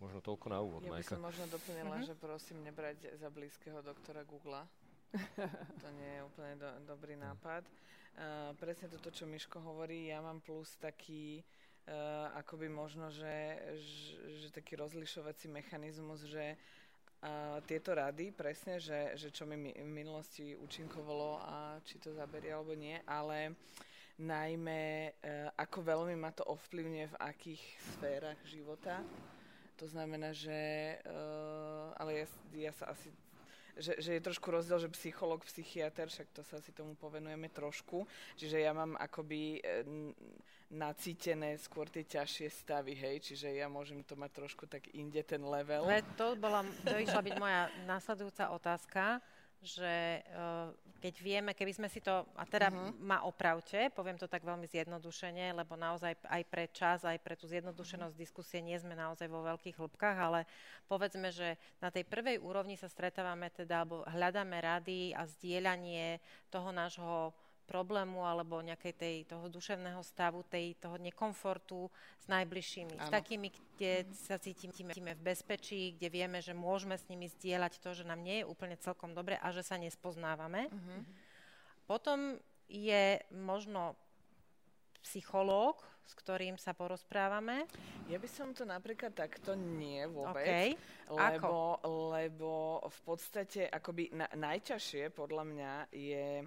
[0.01, 2.09] Možno toľko na úvod, Ja by som možno doplnila, mm-hmm.
[2.09, 4.65] že prosím nebrať za blízkeho doktora Google.
[5.83, 7.69] to nie je úplne do, dobrý nápad.
[8.17, 11.45] Uh, presne toto, čo Miško hovorí, ja mám plus taký,
[11.85, 19.13] uh, akoby možno, že, že, že taký rozlišovací mechanizmus, že uh, tieto rady, presne, že,
[19.21, 23.53] že čo mi v minulosti účinkovalo a či to zaberie alebo nie, ale
[24.17, 27.63] najmä uh, ako veľmi ma to ovplyvňuje v akých
[27.95, 29.05] sférach života
[29.81, 32.25] to znamená, že, uh, ale ja,
[32.69, 33.09] ja sa asi
[33.77, 38.03] že, že je trošku rozdiel, že psycholog, psychiatr, však to sa asi tomu povenujeme trošku.
[38.35, 39.59] Čiže ja mám akoby e,
[40.75, 45.39] nacítené skôr tie ťažšie stavy, hej, čiže ja môžem to mať trošku tak inde ten
[45.39, 45.87] level.
[45.87, 49.03] Ale to bola, to išla byť moja následujúca otázka
[49.61, 52.97] že uh, keď vieme, keby sme si to, a teda uh-huh.
[52.97, 57.45] ma opravte, poviem to tak veľmi zjednodušene, lebo naozaj aj pre čas, aj pre tú
[57.45, 58.25] zjednodušenosť uh-huh.
[58.25, 60.49] diskusie nie sme naozaj vo veľkých hĺbkach, ale
[60.89, 66.17] povedzme, že na tej prvej úrovni sa stretávame teda, alebo hľadáme rady a zdieľanie
[66.49, 67.33] toho nášho
[67.71, 71.87] problému alebo nejakej tej, toho duševného stavu, tej, toho nekomfortu
[72.19, 72.99] s najbližšími.
[72.99, 73.07] Ano.
[73.07, 77.95] S takými, kde sa cítime v bezpečí, kde vieme, že môžeme s nimi zdieľať to,
[77.95, 80.67] že nám nie je úplne celkom dobre a že sa nespoznávame.
[80.67, 80.99] Mm-hmm.
[81.87, 82.35] Potom
[82.67, 83.95] je možno
[84.99, 87.63] psychológ, s ktorým sa porozprávame?
[88.11, 90.43] Ja by som to napríklad takto nie vôbec.
[90.43, 90.67] Okay.
[91.07, 91.87] Lebo, Ako?
[92.11, 92.51] lebo
[92.83, 96.43] v podstate akoby na, najťažšie podľa mňa je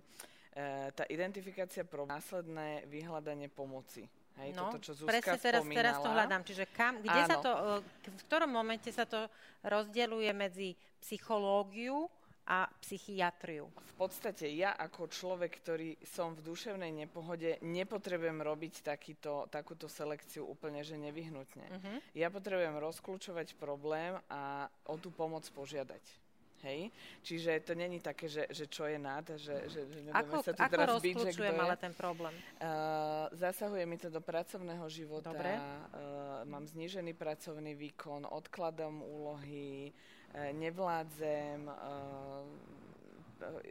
[0.94, 4.06] tá identifikácia pro následné vyhľadanie pomoci.
[4.34, 5.78] Hej, no, toto, čo Zuzka presne teraz, spomínala.
[5.78, 6.42] teraz to hľadám.
[6.42, 7.30] Čiže kam, kde Áno.
[7.30, 9.30] sa to, e, v ktorom momente sa to
[9.62, 12.10] rozdeľuje medzi psychológiu
[12.44, 13.70] a psychiatriu.
[13.72, 20.44] V podstate ja ako človek, ktorý som v duševnej nepohode, nepotrebujem robiť takýto, takúto selekciu
[20.44, 21.66] úplne, že nevyhnutne.
[21.70, 21.96] Uh-huh.
[22.12, 26.23] Ja potrebujem rozklúčovať problém a o tú pomoc požiadať.
[26.64, 26.88] Hej?
[27.20, 30.62] Čiže to není také, že, že čo je nad, že, že, že ako, sa tu
[30.64, 32.32] ako teraz byť, že kto ale ten problém?
[32.56, 35.30] Uh, zasahuje mi to do pracovného života.
[35.30, 35.60] Dobre.
[35.60, 39.92] Uh, mám znížený pracovný výkon, odkladom úlohy,
[40.34, 42.42] E, nevládzem, uh,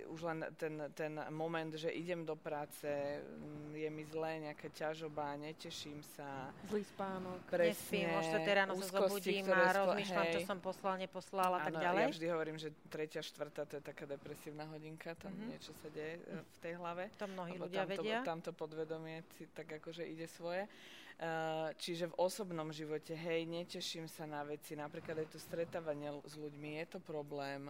[0.09, 5.35] už len ten, ten moment, že idem do práce, mm, je mi zlé, nejaká ťažoba,
[5.37, 6.53] neteším sa.
[6.69, 7.39] Zlý spánok.
[7.49, 7.73] Presne.
[7.73, 12.03] Nespím, možno ráno sa zobudím a rozmýšľam, hej, čo som poslal, neposlal a tak ďalej.
[12.05, 15.49] Ja vždy hovorím, že tretia, štvrtá, to je taká depresívna hodinka, tam mm-hmm.
[15.49, 16.43] niečo sa deje mm.
[16.43, 17.03] v tej hlave.
[17.17, 18.17] To mnohí ľudia tamto, vedia.
[18.21, 20.69] Tamto podvedomie si tak akože ide svoje.
[21.13, 26.33] Uh, čiže v osobnom živote, hej, neteším sa na veci, napríklad aj to stretávanie s
[26.35, 27.69] ľuďmi, je to problém.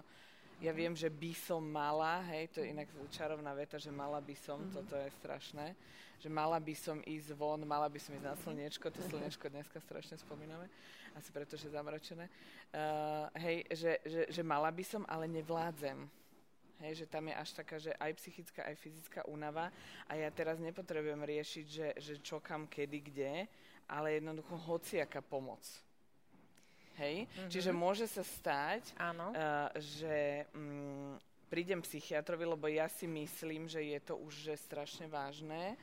[0.63, 4.31] Ja viem, že by som mala, hej, to je inak čarovná veta, že mala by
[4.31, 4.75] som, mm-hmm.
[4.79, 5.75] toto je strašné,
[6.23, 9.83] že mala by som ísť von, mala by som ísť na slniečko, to slniečko dneska
[9.83, 10.71] strašne spomíname,
[11.19, 12.31] asi preto, že zamračené.
[12.71, 16.07] Uh, hej, že, že, že mala by som, ale nevládzem
[16.83, 19.71] Hej, že tam je až taká, že aj psychická, aj fyzická únava
[20.03, 23.47] a ja teraz nepotrebujem riešiť, že, že čo kam, kedy, kde,
[23.87, 25.63] ale jednoducho hociaká pomoc.
[26.99, 27.25] Hej?
[27.25, 27.49] Mm-hmm.
[27.49, 31.17] Čiže môže sa stať, uh, že um,
[31.53, 35.77] prídem psychiatrovi, lebo ja si myslím, že je to už že strašne vážne,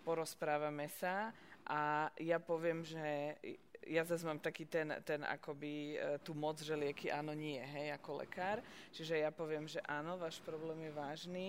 [0.00, 1.32] porozprávame sa
[1.68, 3.36] a ja poviem, že
[3.84, 7.96] ja zase mám taký ten, ten akoby e, tú moc, že lieky áno, nie, hej,
[7.96, 8.60] ako lekár.
[8.92, 11.48] Čiže ja poviem, že áno, váš problém je vážny,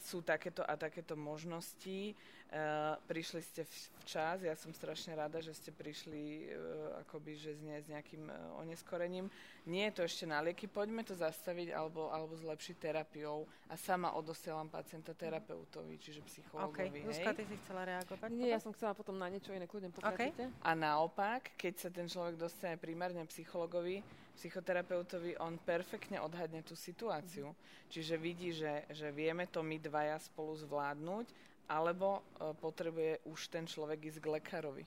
[0.00, 2.16] sú takéto a takéto možnosti.
[2.54, 3.66] Uh, prišli ste
[4.06, 8.30] včas, ja som strašne rada, že ste prišli uh, akoby, že s, ne, s nejakým
[8.30, 9.26] uh, oneskorením.
[9.66, 14.14] Nie je to ešte na lieky, poďme to zastaviť alebo, alebo zlepšiť terapiou a sama
[14.14, 17.02] odosielam pacienta terapeutovi, čiže psychologovi.
[17.02, 17.10] Okay.
[17.10, 18.30] Zuzka, ty si chcela reagovať?
[18.30, 20.46] Nie, ja som chcela potom na niečo iné, kľudne pokračujte.
[20.46, 20.62] Okay.
[20.62, 23.98] A naopak, keď sa ten človek dostane primárne psychologovi,
[24.34, 27.54] psychoterapeutovi, on perfektne odhadne tú situáciu.
[27.54, 27.90] Mm-hmm.
[27.90, 31.26] Čiže vidí, že, že vieme to my dvaja spolu zvládnuť,
[31.70, 34.84] alebo uh, potrebuje už ten človek ísť k lekárovi.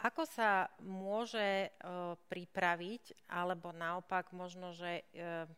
[0.00, 5.48] Ako sa môže uh, pripraviť, alebo naopak možno, že uh,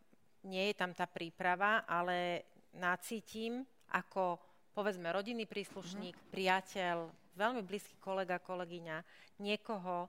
[0.47, 4.39] nie je tam tá príprava, ale nacítim ako
[4.75, 6.33] povedzme rodinný príslušník, mm-hmm.
[6.33, 6.97] priateľ,
[7.35, 9.03] veľmi blízky kolega, kolegyňa,
[9.43, 10.07] niekoho,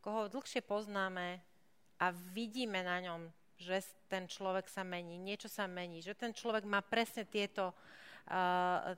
[0.00, 1.40] koho dlhšie poznáme,
[1.98, 3.26] a vidíme na ňom,
[3.58, 7.74] že ten človek sa mení, niečo sa mení, že ten človek má presne tieto
[8.30, 8.94] uh,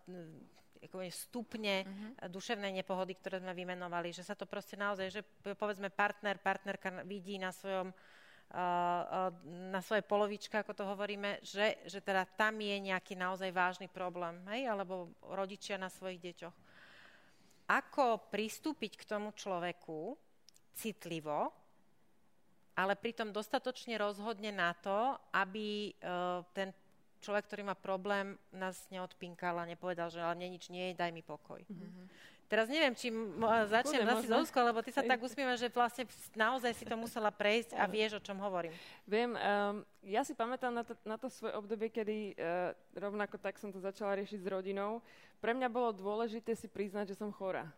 [1.09, 2.29] stupne uh-huh.
[2.29, 5.21] duševnej nepohody, ktoré sme vymenovali, že sa to proste naozaj, že
[5.57, 7.97] povedzme partner, partnerka vidí na svojom uh,
[8.51, 9.31] uh,
[9.73, 14.41] na svojej polovičke, ako to hovoríme, že, že teda tam je nejaký naozaj vážny problém,
[14.51, 14.67] hej?
[14.67, 16.57] alebo rodičia na svojich deťoch.
[17.71, 20.19] Ako pristúpiť k tomu človeku
[20.75, 21.60] citlivo,
[22.81, 26.73] ale pritom dostatočne rozhodne na to, aby uh, ten
[27.21, 31.13] človek, ktorý má problém, nás neodpinkal a nepovedal, že ale mne nič nie je, daj
[31.13, 31.61] mi pokoj.
[31.69, 32.07] Mm-hmm.
[32.51, 33.39] Teraz neviem, či m-
[33.71, 37.79] začnem zase Zuzko, lebo ty sa tak usmievaš, že vlastne naozaj si to musela prejsť
[37.79, 38.75] a vieš, o čom hovorím.
[39.07, 43.55] Viem, um, ja si pamätám na to, na to svoje obdobie, kedy uh, rovnako tak
[43.63, 44.99] som to začala riešiť s rodinou.
[45.39, 47.71] Pre mňa bolo dôležité si priznať, že som chorá.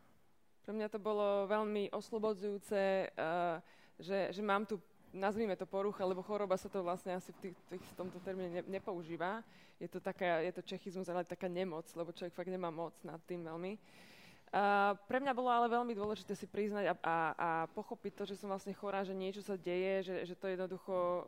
[0.64, 3.60] Pre mňa to bolo veľmi oslobodzujúce, uh,
[4.00, 4.80] že, že mám tu
[5.12, 8.48] nazvime to porucha, lebo choroba sa to vlastne asi v, tých, tých, v tomto termíne
[8.48, 9.44] ne, nepoužíva.
[9.76, 13.20] Je to, taká, je to čechizmus, ale taká nemoc, lebo človek fakt nemá moc nad
[13.28, 13.76] tým veľmi.
[14.52, 18.36] Uh, pre mňa bolo ale veľmi dôležité si priznať a, a, a pochopiť to, že
[18.36, 21.24] som vlastne chorá, že niečo sa deje, že, že to jednoducho uh,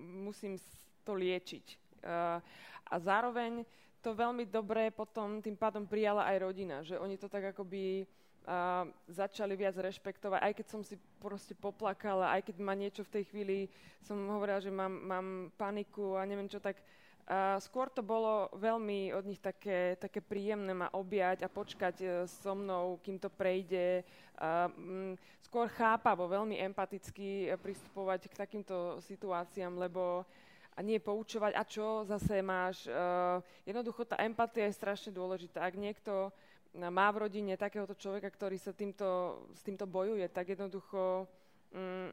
[0.00, 0.58] musím
[1.06, 1.66] to liečiť.
[2.02, 2.42] Uh,
[2.90, 3.62] a zároveň
[4.02, 8.04] to veľmi dobre potom tým pádom prijala aj rodina, že oni to tak akoby
[8.44, 13.20] a začali viac rešpektovať, aj keď som si proste poplakala, aj keď ma niečo v
[13.20, 13.58] tej chvíli
[14.04, 15.26] som hovorila, že mám, mám
[15.56, 16.76] paniku a neviem čo, tak
[17.24, 22.06] A skôr to bolo veľmi od nich také, také príjemné ma objať a počkať e,
[22.28, 24.04] so mnou, kým to prejde.
[24.36, 30.28] A, m, skôr chápavo, veľmi empaticky e, pristupovať k takýmto situáciám, lebo
[30.74, 32.90] a nie poučovať, a čo zase máš.
[32.90, 35.62] Uh, jednoducho tá empatia je strašne dôležitá.
[35.62, 36.34] Ak niekto
[36.74, 41.30] má v rodine takéhoto človeka, ktorý sa týmto, s týmto bojuje, tak jednoducho
[41.70, 42.10] um,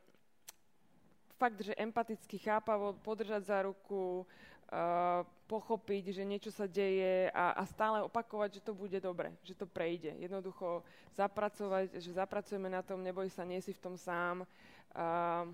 [1.41, 4.21] fakt, že empaticky chápavo podržať za ruku,
[4.69, 9.57] uh, pochopiť, že niečo sa deje a, a stále opakovať, že to bude dobre, že
[9.57, 10.13] to prejde.
[10.21, 10.85] Jednoducho
[11.17, 14.45] zapracovať, že zapracujeme na tom, neboj sa, nie si v tom sám.
[14.93, 15.49] Uh,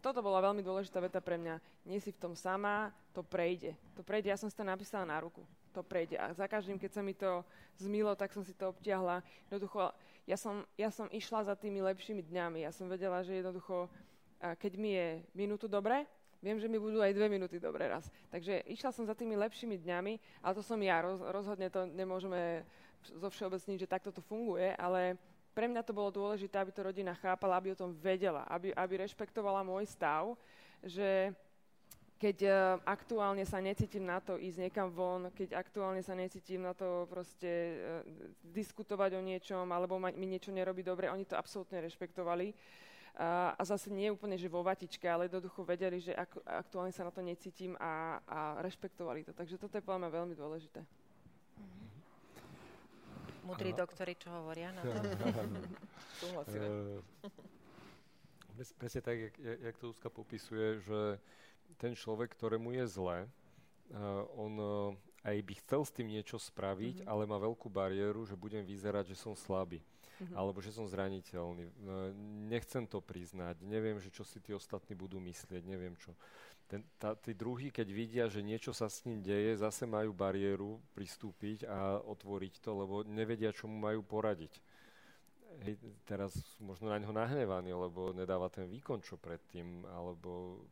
[0.00, 1.60] toto bola veľmi dôležitá veta pre mňa.
[1.84, 3.76] Nie si v tom sama, to prejde.
[3.96, 5.44] To prejde, ja som si to napísala na ruku.
[5.70, 6.18] To prejde.
[6.18, 7.46] A za každým, keď sa mi to
[7.78, 9.22] zmilo, tak som si to obtiahla.
[9.46, 9.94] Jednoducho,
[10.26, 12.66] ja som, ja som išla za tými lepšími dňami.
[12.66, 13.86] Ja som vedela, že jednoducho,
[14.42, 16.10] keď mi je minútu dobre,
[16.42, 18.10] viem, že mi budú aj dve minúty dobre raz.
[18.34, 20.98] Takže išla som za tými lepšími dňami, ale to som ja.
[21.04, 22.66] Roz, rozhodne to nemôžeme
[23.06, 25.16] zo všeobecniť, že takto to funguje, ale
[25.54, 29.06] pre mňa to bolo dôležité, aby to rodina chápala, aby o tom vedela, aby, aby
[29.06, 30.34] rešpektovala môj stav,
[30.80, 31.34] že
[32.20, 32.52] keď uh,
[32.84, 37.48] aktuálne sa necítim na to ísť niekam von, keď aktuálne sa necítim na to proste
[37.48, 38.04] uh,
[38.44, 42.52] diskutovať o niečom, alebo ma, mi niečo nerobí dobre, oni to absolútne rešpektovali.
[43.16, 47.08] Uh, a zase nie úplne, že vo vatičke, ale jednoducho vedeli, že ak, aktuálne sa
[47.08, 49.32] na to necítim a, a rešpektovali to.
[49.32, 50.84] Takže toto je podľa mňa veľmi dôležité.
[53.48, 54.96] Mudrí doktori, čo hovoria na to?
[56.20, 56.68] Súhlasíme.
[58.76, 61.16] Presne tak, jak, jak to Úzka popisuje, že
[61.80, 64.92] ten človek, ktorému je zle, uh, on uh,
[65.24, 67.10] aj by chcel s tým niečo spraviť, mm-hmm.
[67.10, 69.80] ale má veľkú bariéru, že budem vyzerať, že som slabý.
[70.20, 70.36] Mm-hmm.
[70.36, 71.64] Alebo že som zraniteľný.
[71.80, 72.12] Uh,
[72.52, 76.12] nechcem to priznať, neviem, že čo si tí ostatní budú myslieť, neviem čo
[76.70, 80.78] ten, tá, tí druhí, keď vidia, že niečo sa s ním deje, zase majú bariéru
[80.94, 84.62] pristúpiť a otvoriť to, lebo nevedia, čo mu majú poradiť.
[85.66, 86.30] Hej, teraz
[86.62, 90.62] možno na ňo nahnevaný, lebo nedáva ten výkon, čo predtým, alebo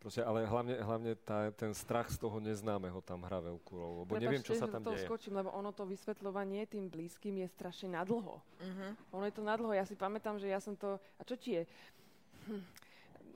[0.00, 4.12] Proste, ale hlavne, hlavne tá, ten strach z toho neznámeho tam hrá veľkú rolu, lebo
[4.16, 5.04] Prepač, neviem, čo sa tam deje.
[5.04, 8.40] skočím, lebo ono to vysvetľovanie tým blízkym je strašne nadlho.
[8.40, 8.92] Uh-huh.
[9.12, 9.76] Ono je to nadlho.
[9.76, 10.96] Ja si pamätám, že ja som to...
[11.20, 11.62] A čo ti je?
[12.48, 12.64] Hm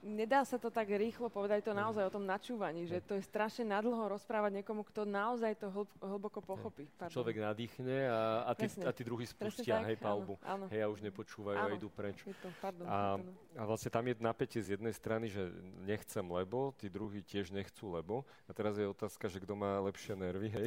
[0.04, 3.64] nedá sa to tak rýchlo povedať, to naozaj o tom načúvaní, že to je strašne
[3.64, 6.84] nadlho rozprávať niekomu, kto naozaj to hlb, hlboko pochopí.
[7.00, 7.10] Pardon.
[7.16, 10.36] Človek nadýchne a, a, tí, a tí druhí spustia, hej, palbu.
[10.44, 10.72] Áno, áno.
[10.72, 12.20] Hej, a už nepočúvajú áno, a idú preč.
[12.44, 13.16] To, pardon, a,
[13.56, 15.48] a vlastne tam je napätie z jednej strany, že
[15.88, 18.28] nechcem lebo, tí druhí tiež nechcú lebo.
[18.44, 20.66] A teraz je otázka, že kto má lepšie nervy, hej.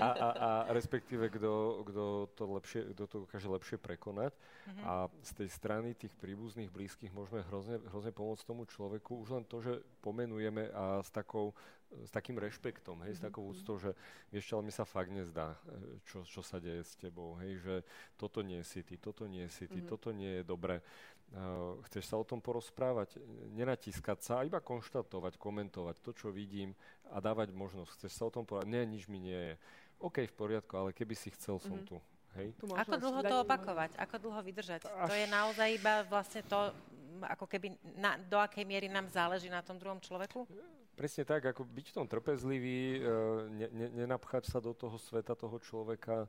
[0.00, 4.32] a, a, a respektíve, kto, kto, to lepšie, kto to dokáže lepšie prekonať.
[4.32, 4.84] Mm-hmm.
[4.86, 9.24] A z tej strany tých príbuzných, blízkych môžeme hrozne hrozne pomôcť tomu človeku.
[9.24, 11.56] Už len to, že pomenujeme a s, takou,
[11.90, 13.18] s takým rešpektom, hej, mm-hmm.
[13.18, 13.50] s mhm, takou mhm.
[13.50, 13.90] úctou, že
[14.30, 17.58] vieš čo, ale mi sa fakt nezdá, e, čo, čo sa deje s tebou, hej,
[17.58, 17.74] že
[18.14, 19.90] toto nie si ty, toto nie si ty, mm-hmm.
[19.90, 20.80] toto nie je dobre.
[21.32, 23.16] Uh, chceš sa o tom porozprávať,
[23.56, 26.76] nenatiskať sa, iba konštatovať, komentovať to, čo vidím
[27.08, 27.88] a dávať možnosť.
[27.96, 28.68] Chceš sa o tom povedať?
[28.68, 29.54] Nie, nič mi nie je.
[29.96, 31.88] OK, v poriadku, ale keby si chcel, som mm-hmm.
[31.88, 31.96] tu.
[32.36, 32.48] Hej?
[32.64, 33.90] Ako dlho to opakovať?
[34.00, 34.88] Ako dlho vydržať?
[34.88, 35.08] Až...
[35.08, 36.72] To je naozaj iba vlastne to,
[37.26, 40.46] ako keby na, do akej miery nám záleží na tom druhom človeku?
[40.92, 43.10] Presne tak, ako byť v tom trpezlivý, e,
[43.48, 46.28] ne, ne, nenapchať sa do toho sveta toho človeka,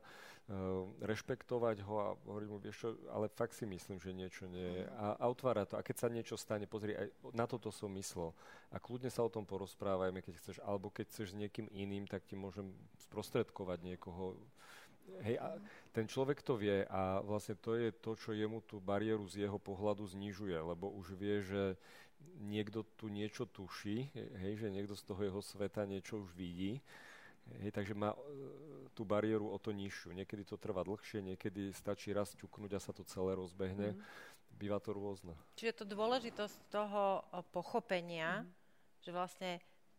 [1.04, 4.84] rešpektovať ho a hovoriť mu, vieš čo, ale fakt si myslím, že niečo nie je.
[4.96, 5.76] A, a otvára to.
[5.76, 8.32] A keď sa niečo stane, pozri, aj na toto som myslel.
[8.72, 10.56] A kľudne sa o tom porozprávajme, keď chceš.
[10.64, 12.72] Alebo keď chceš s niekým iným, tak ti môžem
[13.04, 14.32] sprostredkovať niekoho
[15.24, 15.56] Hej, a
[15.92, 19.56] ten človek to vie a vlastne to je to, čo jemu tú bariéru z jeho
[19.60, 21.62] pohľadu znižuje, lebo už vie, že
[22.40, 26.80] niekto tu niečo tuší, hej, že niekto z toho jeho sveta niečo už vidí.
[27.60, 28.18] Hej, takže má e,
[28.96, 30.16] tú bariéru o to nižšiu.
[30.16, 33.92] Niekedy to trvá dlhšie, niekedy stačí raz ťuknúť a sa to celé rozbehne.
[33.92, 34.00] Mm.
[34.56, 35.36] Býva to rôzne.
[35.60, 37.20] Čiže to dôležitosť toho
[37.52, 38.48] pochopenia, mm.
[39.04, 39.50] že vlastne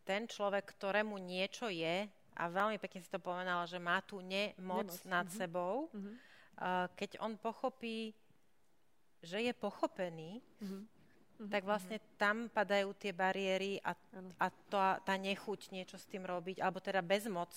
[0.02, 4.92] ten človek, ktorému niečo je, a veľmi pekne si to povedala, že má tu nemoc,
[4.92, 5.08] nemoc.
[5.08, 5.38] nad uh-huh.
[5.40, 5.74] sebou.
[5.90, 6.14] Uh-huh.
[6.56, 8.12] Uh, keď on pochopí,
[9.24, 10.44] že je pochopený.
[10.60, 10.84] Uh-huh.
[11.52, 13.92] tak vlastne tam padajú tie bariéry a,
[14.40, 17.52] a to, tá nechuť niečo s tým robiť, alebo teda bezmoc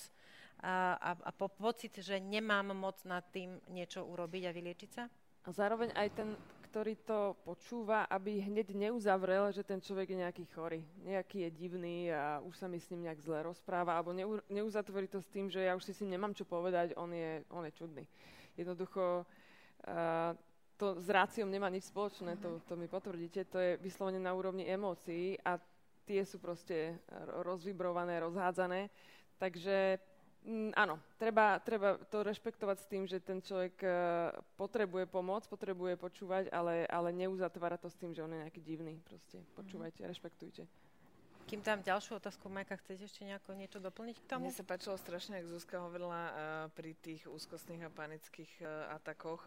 [0.60, 5.08] a, a, a po, pocit, že nemám moc nad tým niečo urobiť a vyliečiť sa?
[5.08, 6.28] A zároveň aj ten
[6.70, 12.14] ktorý to počúva, aby hneď neuzavrel, že ten človek je nejaký chorý, nejaký je divný
[12.14, 15.50] a už sa mi s ním nejak zle rozpráva, alebo neu, neuzatvorí to s tým,
[15.50, 18.06] že ja už si s ním nemám čo povedať, on je, on je čudný.
[18.54, 20.30] Jednoducho uh,
[20.78, 24.62] to s ráciom nemá nič spoločné, to, to mi potvrdíte, to je vyslovene na úrovni
[24.62, 25.58] emócií a
[26.06, 27.02] tie sú proste
[27.42, 28.94] rozvibrované, rozhádzané.
[29.42, 29.98] Takže
[30.40, 36.00] Mm, áno, treba, treba to rešpektovať s tým, že ten človek uh, potrebuje pomoc, potrebuje
[36.00, 38.96] počúvať, ale, ale neuzatvára to s tým, že on je nejaký divný.
[39.04, 40.08] Proste počúvajte, mm.
[40.08, 40.64] rešpektujte.
[41.44, 44.48] Kým tam ďalšiu otázku, Majka, chcete ešte nejako niečo doplniť k tomu?
[44.48, 46.32] Mne sa páčilo strašne, ak Zuzka hovorila uh,
[46.72, 49.44] pri tých úzkostných a panických uh, atakoch,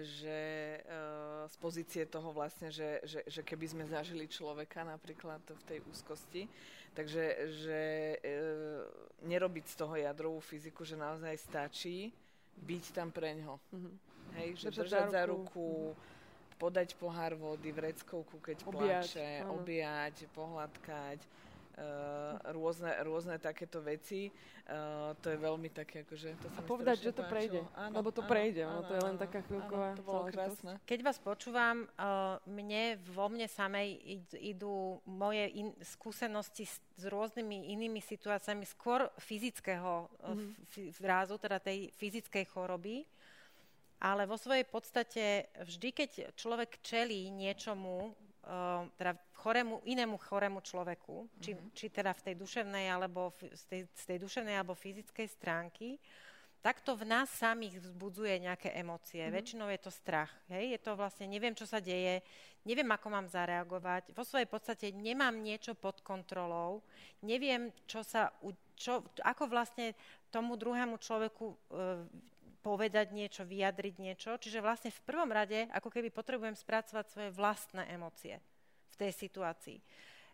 [0.00, 5.62] že uh, z pozície toho vlastne, že, že, že keby sme zažili človeka napríklad v
[5.68, 6.48] tej úzkosti,
[6.96, 7.80] takže že
[8.16, 8.88] uh,
[9.28, 12.08] nerobiť z toho jadrovú fyziku, že naozaj stačí
[12.56, 13.60] byť tam pre ňo.
[13.68, 13.94] Mm-hmm.
[14.32, 16.56] Hej, že držať, držať za ruku, mm-hmm.
[16.56, 19.60] podať pohár vody, vreckovku, keď objať, plače, áno.
[19.60, 21.20] objať, pohľadkať
[22.54, 24.30] rôzne, rôzne takéto veci.
[24.62, 26.38] Uh, to je veľmi také, akože...
[26.38, 27.66] To sa a povedať, že to prejde.
[27.74, 30.78] Áno, lebo to áno, prejde, áno, to je len taká chvíľková to bolo krásne.
[30.86, 33.98] Keď vás počúvam, uh, mne, vo mne samej
[34.38, 41.02] idú moje in, skúsenosti s, s rôznymi inými situáciami skôr fyzického mm-hmm.
[41.02, 43.02] rázu, teda tej fyzickej choroby.
[44.02, 48.14] Ale vo svojej podstate vždy, keď človek čelí niečomu,
[48.98, 51.72] teda chorému, inému chorému človeku, či, mm-hmm.
[51.74, 56.02] či teda v tej duševnej alebo v, z, tej, z tej duševnej alebo fyzickej stránky,
[56.62, 59.22] tak to v nás samých vzbudzuje nejaké emócie.
[59.22, 59.34] Mm-hmm.
[59.34, 60.30] Väčšinou je to strach.
[60.46, 60.78] Hej?
[60.78, 62.22] Je to vlastne, neviem, čo sa deje,
[62.62, 64.14] neviem, ako mám zareagovať.
[64.14, 66.86] Vo svojej podstate nemám niečo pod kontrolou,
[67.26, 68.30] neviem, čo sa,
[68.78, 69.98] čo, ako vlastne
[70.30, 71.56] tomu druhému človeku e,
[72.62, 74.38] povedať niečo, vyjadriť niečo.
[74.38, 78.38] Čiže vlastne v prvom rade, ako keby potrebujem spracovať svoje vlastné emócie
[78.94, 79.78] v tej situácii.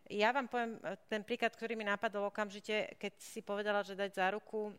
[0.08, 4.12] Ja vám poviem e, ten príklad, ktorý mi napadol okamžite, keď si povedala, že dať
[4.12, 4.72] za ruku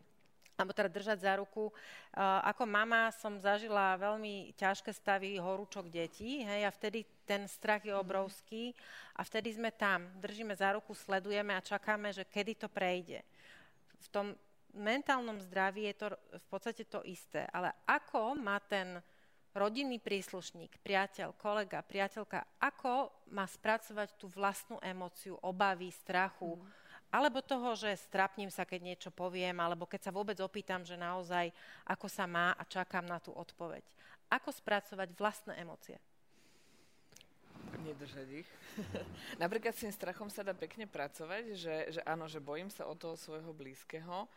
[0.60, 1.72] alebo teda držať za ruku.
[2.12, 7.80] Uh, ako mama som zažila veľmi ťažké stavy horúčok detí hej, a vtedy ten strach
[7.80, 8.76] je obrovský
[9.16, 13.24] a vtedy sme tam, držíme za ruku, sledujeme a čakáme, že kedy to prejde.
[14.04, 14.26] V tom
[14.74, 19.02] mentálnom zdraví je to v podstate to isté, ale ako má ten
[19.54, 26.62] rodinný príslušník, priateľ, kolega, priateľka, ako má spracovať tú vlastnú emóciu, obavy, strachu, mm.
[27.10, 31.50] alebo toho, že strapním sa, keď niečo poviem, alebo keď sa vôbec opýtam, že naozaj
[31.82, 33.82] ako sa má a čakám na tú odpoveď.
[34.30, 35.98] Ako spracovať vlastné emócie?
[37.82, 38.50] Nedržať ich.
[39.42, 42.94] Napríklad s tým strachom sa dá pekne pracovať, že, že áno, že bojím sa o
[42.94, 44.30] toho svojho blízkeho,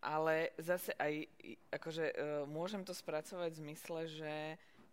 [0.00, 1.28] ale zase aj
[1.76, 2.16] akože uh,
[2.48, 4.34] môžem to spracovať v zmysle, že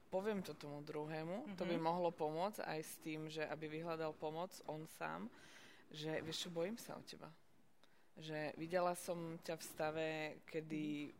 [0.08, 1.58] poviem to tomu druhému, mm-hmm.
[1.60, 1.84] to by mhm.
[1.84, 5.28] mohlo pomôcť aj s tým, že aby vyhľadal pomoc on sám,
[5.91, 7.32] že vieš čo, bojím sa o teba.
[8.17, 10.10] Že videla som ťa v stave,
[10.50, 11.13] kedy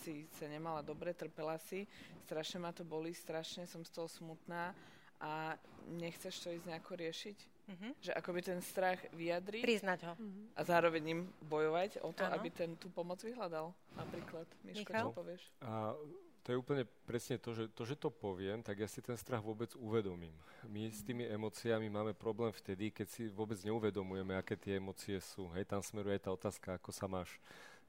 [0.00, 1.84] si sa nemala dobre, trpela si,
[2.24, 4.72] strašne ma to boli, strašne som z toho smutná
[5.20, 5.58] a
[6.00, 7.38] nechceš to ísť nejako riešiť?
[7.68, 7.92] Uh-huh.
[8.00, 9.62] Že akoby ten strach vyjadriť.
[9.62, 10.14] Priznať ho.
[10.16, 10.58] Uh-huh.
[10.58, 12.34] A zároveň im bojovať o to, ano.
[12.38, 13.74] aby ten tú pomoc vyhľadal.
[13.96, 14.46] Napríklad.
[14.64, 15.42] Miško, čo povieš?
[15.64, 15.92] A
[16.40, 19.44] to je úplne presne to že, to, že to poviem, tak ja si ten strach
[19.44, 20.32] vôbec uvedomím.
[20.66, 25.52] My s tými emóciami máme problém vtedy, keď si vôbec neuvedomujeme, aké tie emócie sú.
[25.52, 27.36] Hej, tam smeruje tá otázka, ako sa máš.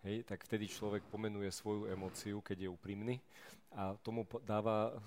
[0.03, 3.15] Hej, tak vtedy človek pomenuje svoju emóciu, keď je úprimný
[3.71, 4.99] a tomu dáva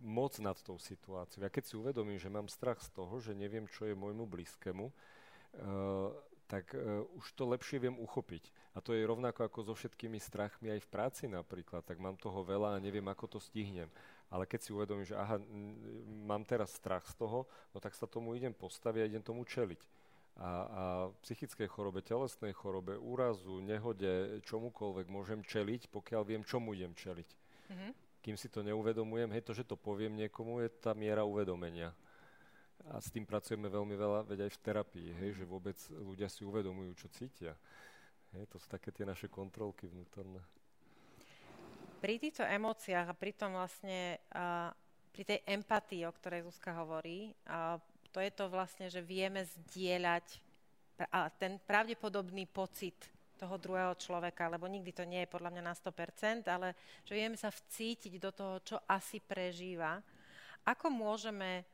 [0.00, 1.44] moc nad tou situáciou.
[1.44, 4.88] Ja keď si uvedomím, že mám strach z toho, že neviem, čo je môjmu blízkemu,
[4.88, 6.10] uh,
[6.48, 8.50] tak uh, už to lepšie viem uchopiť.
[8.74, 11.86] A to je rovnako ako so všetkými strachmi aj v práci napríklad.
[11.86, 13.90] Tak mám toho veľa a neviem, ako to stihnem.
[14.30, 15.42] Ale keď si uvedomím, že aha,
[16.26, 19.82] mám teraz strach z toho, no tak sa tomu idem postaviť a idem tomu čeliť.
[20.40, 20.82] A, a
[21.26, 27.28] psychickej chorobe, telesnej chorobe, úrazu, nehode, čomukoľvek môžem čeliť, pokiaľ viem, čomu idem čeliť.
[27.74, 31.92] Mm-hmm kým si to neuvedomujem, hej, to, že to poviem niekomu, je tá miera uvedomenia.
[32.88, 36.44] A s tým pracujeme veľmi veľa, veď aj v terapii, hej, že vôbec ľudia si
[36.44, 37.52] uvedomujú, čo cítia.
[38.32, 40.40] Hej, to sú také tie naše kontrolky vnútorné.
[42.00, 44.72] Pri týchto emóciách a pri tom vlastne, a,
[45.12, 47.76] pri tej empatii, o ktorej Zuzka hovorí, a,
[48.10, 50.50] to je to vlastne, že vieme zdieľať
[51.08, 52.96] a ten pravdepodobný pocit
[53.40, 56.76] toho druhého človeka, lebo nikdy to nie je podľa mňa na 100%, ale
[57.08, 60.04] že vieme sa vcítiť do toho, čo asi prežíva.
[60.68, 61.64] Ako môžeme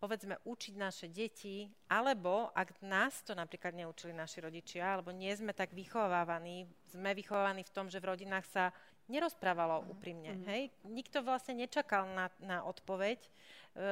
[0.00, 5.52] povedzme, učiť naše deti, alebo ak nás to napríklad neučili naši rodičia, alebo nie sme
[5.52, 8.64] tak vychovávaní, sme vychovávaní v tom, že v rodinách sa
[9.12, 10.40] nerozprávalo úprimne.
[10.40, 10.48] Mm-hmm.
[10.48, 10.62] Hej?
[10.88, 13.30] Nikto vlastne nečakal na, na odpoveď, e,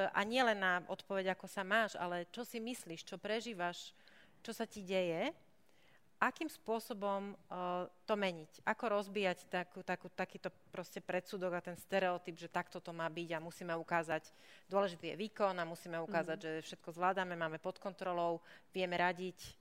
[0.08, 3.92] a nie len na odpoveď, ako sa máš, ale čo si myslíš, čo prežívaš,
[4.40, 5.36] čo sa ti deje
[6.18, 8.66] akým spôsobom uh, to meniť?
[8.66, 13.38] Ako rozbíjať takú, takú, takýto proste predsudok a ten stereotyp, že takto to má byť
[13.38, 14.30] a musíme ukázať,
[14.66, 16.44] dôležitý je výkon a musíme ukázať, mm.
[16.44, 18.42] že všetko zvládame, máme pod kontrolou,
[18.74, 19.54] vieme radiť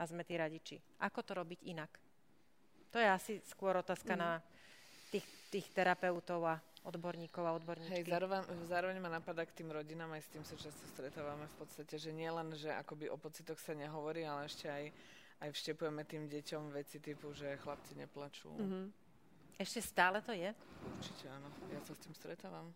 [0.00, 0.76] a sme tí radiči.
[1.04, 1.92] Ako to robiť inak?
[2.88, 4.20] To je asi skôr otázka mm.
[4.20, 4.40] na
[5.12, 6.56] tých, tých terapeutov a
[6.88, 8.00] odborníkov a odborníčky.
[8.00, 11.56] Hej, zároveň, zároveň ma napadá k tým rodinám, aj s tým sa často stretávame v
[11.60, 14.88] podstate, že nie len, že akoby o pocitoch sa nehovorí, ale ešte aj
[15.38, 18.50] aj vštepujeme tým deťom veci typu, že chlapci neplačú.
[18.50, 18.84] Mm-hmm.
[19.58, 20.50] Ešte stále to je?
[20.98, 21.50] Určite áno.
[21.70, 22.70] Ja sa s tým stretávam.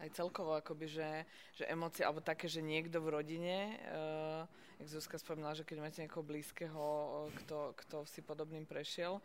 [0.00, 4.48] Aj celkovo akoby, že, že emócie, alebo také, že niekto v rodine, uh,
[4.80, 6.84] jak Zuzka spomínala, že keď máte niekoho blízkeho,
[7.44, 9.20] kto, kto si podobným prešiel,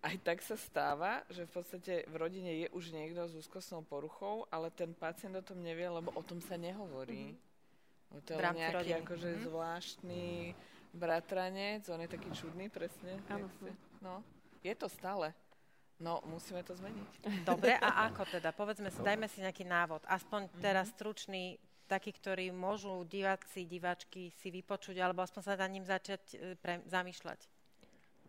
[0.00, 4.48] aj tak sa stáva, že v podstate v rodine je už niekto s úzkostnou poruchou,
[4.48, 7.36] ale ten pacient o tom nevie, lebo o tom sa nehovorí.
[7.36, 8.24] Mm-hmm.
[8.24, 9.44] To je nejaký akože mm-hmm.
[9.44, 10.26] zvláštny
[10.94, 13.18] bratranec, on je taký čudný, presne.
[13.30, 13.46] Áno.
[14.02, 14.24] No,
[14.64, 15.32] je to stále.
[16.00, 17.44] No, musíme to zmeniť.
[17.44, 18.56] Dobre, a ako teda?
[18.56, 20.00] Povedzme si, dajme si nejaký návod.
[20.08, 20.60] Aspoň mhm.
[20.64, 26.22] teraz stručný, taký, ktorý môžu diváci, diváčky si vypočuť, alebo aspoň sa na ním začať
[26.32, 27.50] e, pre, zamýšľať.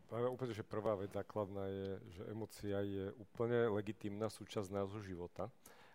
[0.09, 5.47] Práve úplne, že prvá vec základná je, že emócia je úplne legitímna súčasť nášho života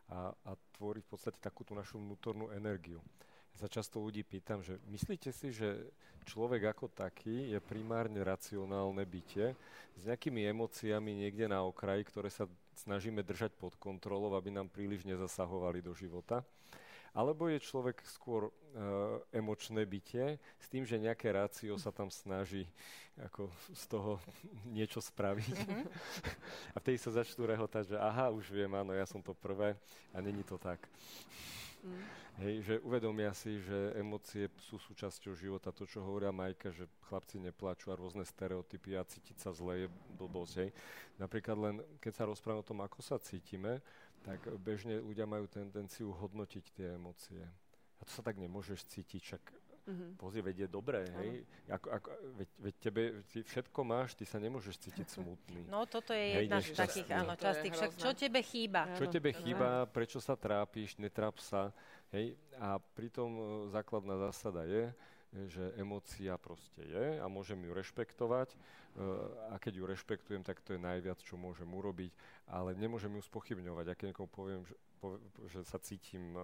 [0.08, 3.04] a, a tvorí v podstate takúto našu vnútornú energiu
[3.56, 5.88] sa často ľudí pýtam, že myslíte si, že
[6.28, 9.56] človek ako taký je primárne racionálne bytie
[9.96, 12.44] s nejakými emóciami niekde na okraji, ktoré sa
[12.76, 16.44] snažíme držať pod kontrolou, aby nám príliš nezasahovali do života?
[17.16, 18.52] Alebo je človek skôr e,
[19.32, 22.68] emočné bytie s tým, že nejaké rácio sa tam snaží
[23.16, 24.20] ako z toho
[24.68, 25.56] niečo spraviť.
[25.56, 25.84] Mm-hmm.
[26.74, 29.80] a vtedy sa začnú rehotať, že aha, už viem, áno, ja som to prvé
[30.12, 30.84] a není to tak.
[31.86, 32.02] Mm.
[32.36, 35.72] Hej, že uvedomia si, že emócie sú súčasťou života.
[35.72, 39.88] To, čo hovoria Majka, že chlapci neplačú a rôzne stereotypy a cítiť sa zle je
[40.20, 40.54] blbosť.
[40.60, 40.70] Hej.
[41.16, 43.80] Napríklad len, keď sa rozprávame o tom, ako sa cítime,
[44.20, 47.40] tak bežne ľudia majú tendenciu hodnotiť tie emócie.
[47.96, 49.42] A to sa tak nemôžeš cítiť, však
[49.86, 50.10] mm-hmm.
[50.18, 51.30] pozri, veď je dobré, hej?
[51.70, 55.62] Ako, ako, veď, veď tebe, ty všetko máš, ty sa nemôžeš cítiť smutný.
[55.70, 57.72] No toto je hej, jedna z takých, áno, častých.
[57.78, 58.82] Však čo tebe chýba?
[58.98, 61.70] Čo tebe chýba, prečo sa trápiš, netráp sa.
[62.10, 62.34] Hej?
[62.58, 64.90] A pritom e, základná zásada je,
[65.46, 68.56] že emócia proste je a môžem ju rešpektovať e,
[69.52, 72.14] a keď ju rešpektujem, tak to je najviac, čo môžem urobiť,
[72.48, 73.86] ale nemôžem ju spochybňovať.
[73.90, 74.76] Ak niekomu poviem, že,
[75.52, 76.40] že sa cítim e,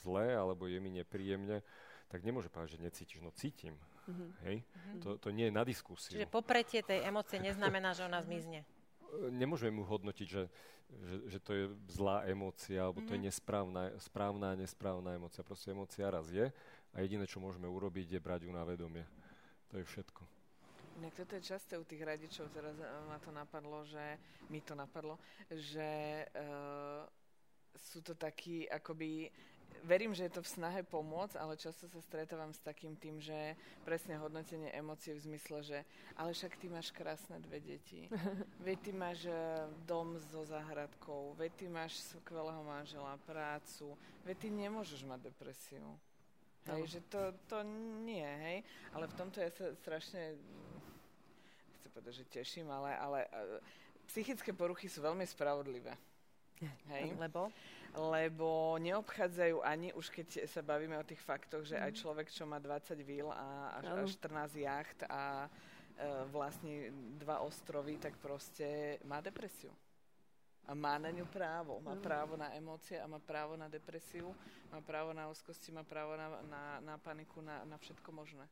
[0.00, 1.62] zle alebo je mi nepríjemne,
[2.10, 3.20] tak nemôže povedať, že necítiš.
[3.22, 3.78] No cítim.
[4.10, 4.30] Mm-hmm.
[4.50, 4.56] Hej?
[4.66, 5.00] Mm-hmm.
[5.06, 6.18] To, to nie je na diskusiu.
[6.18, 8.66] Čiže popretie tej emócie neznamená, že ona zmizne.
[9.40, 10.50] Nemôžeme mu hodnotiť, že
[10.90, 13.08] že, že to je zlá emócia, alebo mm-hmm.
[13.08, 13.26] to je mhm.
[13.30, 15.46] nesprávna, správna a nesprávna emócia.
[15.46, 16.50] Proste emócia raz je
[16.90, 19.06] a jediné, čo môžeme urobiť, je brať ju na vedomie.
[19.70, 20.22] To je všetko.
[20.98, 24.18] Inak toto je časté u tých radičov, teraz eh, ma to napadlo, že
[24.50, 25.16] mi to napadlo,
[25.48, 27.06] že uh,
[27.78, 29.30] sú to takí akoby
[29.82, 33.56] verím, že je to v snahe pomôcť, ale často sa stretávam s takým tým, že
[33.82, 35.78] presne hodnotenie emócie v zmysle, že
[36.14, 38.06] ale však ty máš krásne dve deti,
[38.66, 39.34] veď ty máš e,
[39.86, 45.98] dom so záhradkou, veď ty máš skvelého manžela, prácu, veď ty nemôžeš mať depresiu.
[46.68, 47.64] Hej, že to, to
[48.04, 48.58] nie, hej.
[48.92, 50.36] Ale v tomto ja sa strašne,
[51.72, 53.28] nechcem povedať, že teším, ale, ale e,
[54.12, 55.96] psychické poruchy sú veľmi spravodlivé.
[56.92, 57.16] Hej.
[57.16, 57.48] Lebo?
[57.96, 61.82] Lebo neobchádzajú ani, už keď sa bavíme o tých faktoch, že mm.
[61.82, 61.98] aj mhm.
[61.98, 65.48] človek, čo má 20 vil a až, až 14 jacht a e,
[66.30, 69.74] vlastne dva ostrovy, tak proste má depresiu.
[70.70, 71.82] A má na ňu právo.
[71.82, 74.30] Má právo na emócie a má právo na depresiu,
[74.70, 78.46] má právo na úzkosti, má právo na, na, na paniku, na, na všetko možné.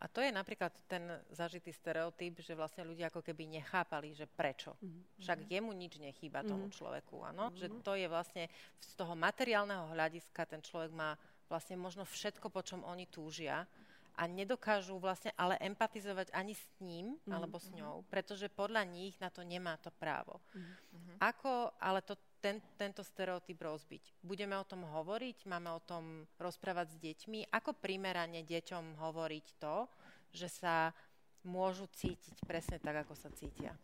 [0.00, 4.72] A to je napríklad ten zažitý stereotyp, že vlastne ľudia ako keby nechápali, že prečo.
[4.80, 5.20] Mm-hmm.
[5.20, 6.78] Však jemu nič nechýba tomu mm-hmm.
[6.80, 7.52] človeku, áno?
[7.52, 7.60] Mm-hmm.
[7.60, 8.44] Že to je vlastne
[8.80, 11.20] z toho materiálneho hľadiska ten človek má
[11.52, 13.68] vlastne možno všetko, po čom oni túžia
[14.16, 17.32] a nedokážu vlastne ale empatizovať ani s ním mm-hmm.
[17.34, 20.40] alebo s ňou, pretože podľa nich na to nemá to právo.
[20.56, 21.16] Mm-hmm.
[21.20, 24.24] Ako ale to ten, tento stereotyp rozbiť?
[24.24, 25.44] Budeme o tom hovoriť?
[25.46, 27.52] Máme o tom rozprávať s deťmi?
[27.52, 29.86] Ako primerane deťom hovoriť to,
[30.32, 30.96] že sa
[31.44, 33.76] môžu cítiť presne tak, ako sa cítia?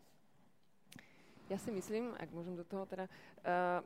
[1.47, 3.07] Ja si myslím, ak môžem do toho teda,
[3.47, 3.79] uh,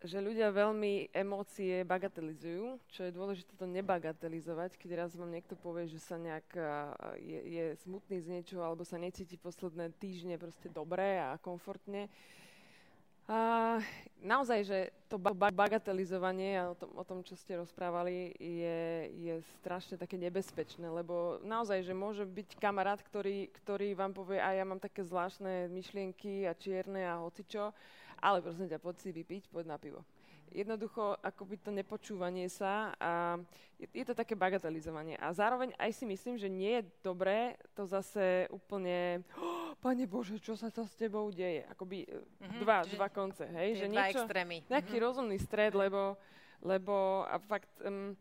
[0.00, 5.90] že ľudia veľmi emócie bagatelizujú, čo je dôležité to nebagatelizovať, keď raz vám niekto povie,
[5.90, 10.72] že sa nejak uh, je, je smutný z niečoho alebo sa necíti posledné týždne proste
[10.72, 12.08] dobre a komfortne,
[13.28, 13.76] A,
[14.24, 14.78] naozaj, že
[15.12, 18.80] to bagatelizovanie a o tom, o tom, čo ste rozprávali, je,
[19.12, 24.56] je strašne také nebezpečné, lebo naozaj, že môže byť kamarát, ktorý, ktorý vám povie, a
[24.56, 27.76] ja mám také zvláštne myšlienky a čierne a hocičo,
[28.16, 30.00] ale prosím ťa, poď si vypiť, poď na pivo
[30.52, 33.36] jednoducho akoby to nepočúvanie sa a
[33.76, 35.20] je, je to také bagatelizovanie.
[35.20, 40.42] A zároveň aj si myslím, že nie je dobré to zase úplne oh, Pane Bože,
[40.42, 41.62] čo sa to s tebou deje?
[41.70, 43.78] Akoby mm-hmm, dva, dva konce, hej?
[43.78, 44.56] Že dva niečo, extrémy.
[44.66, 45.06] Nejaký mm-hmm.
[45.06, 46.18] rozumný stred, lebo,
[46.62, 48.14] lebo a fakt um,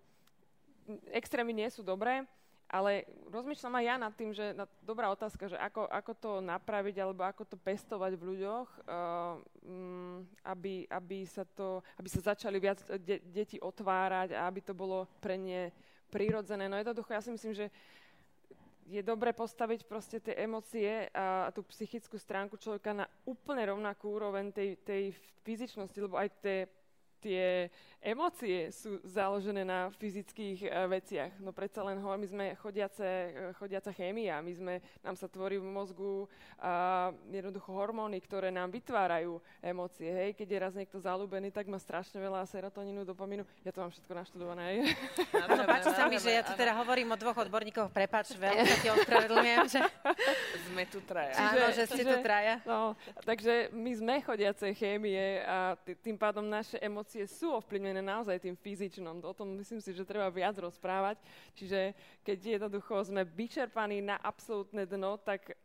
[1.10, 2.28] extrémy nie sú dobré
[2.68, 7.00] ale rozmýšľam aj ja nad tým, že na, dobrá otázka, že ako, ako to napraviť
[7.00, 12.60] alebo ako to pestovať v ľuďoch, uh, um, aby, aby, sa to, aby sa začali
[12.60, 15.72] viac de- deti otvárať a aby to bolo pre ne
[16.12, 16.68] prirodzené.
[16.68, 17.72] No jednoducho, ja si myslím, že
[18.88, 24.56] je dobre postaviť proste tie emócie a, tú psychickú stránku človeka na úplne rovnakú úroveň
[24.56, 25.04] tej, tej
[25.44, 26.58] fyzičnosti, lebo aj tie
[27.28, 27.68] tie
[28.00, 31.44] emócie sú založené na fyzických uh, veciach.
[31.44, 34.74] No predsa len ho, my sme chodiace, uh, chodiaca chémia, my sme,
[35.04, 40.08] nám sa tvorí v mozgu uh, jednoducho hormóny, ktoré nám vytvárajú emócie.
[40.08, 43.44] Hej, keď je raz niekto zalúbený, tak má strašne veľa serotonínu, dopamínu.
[43.68, 44.88] Ja to mám všetko naštudované.
[45.36, 47.92] Áno, páči sa mi, že ja tu teda hovorím o dvoch odborníkoch.
[47.92, 49.80] Prepač, veľmi sa ti ospravedlňujem, že...
[50.70, 51.34] Sme tu traja.
[51.36, 52.62] Áno, že ste tu traja.
[52.64, 52.94] No,
[53.26, 55.76] takže my sme chodiace chémie a
[56.06, 59.26] tým pádom naše emócie emócie sú ovplyvnené naozaj tým fyzičnom.
[59.26, 61.18] O tom myslím si, že treba viac rozprávať.
[61.58, 65.58] Čiže keď jednoducho sme vyčerpaní na absolútne dno, tak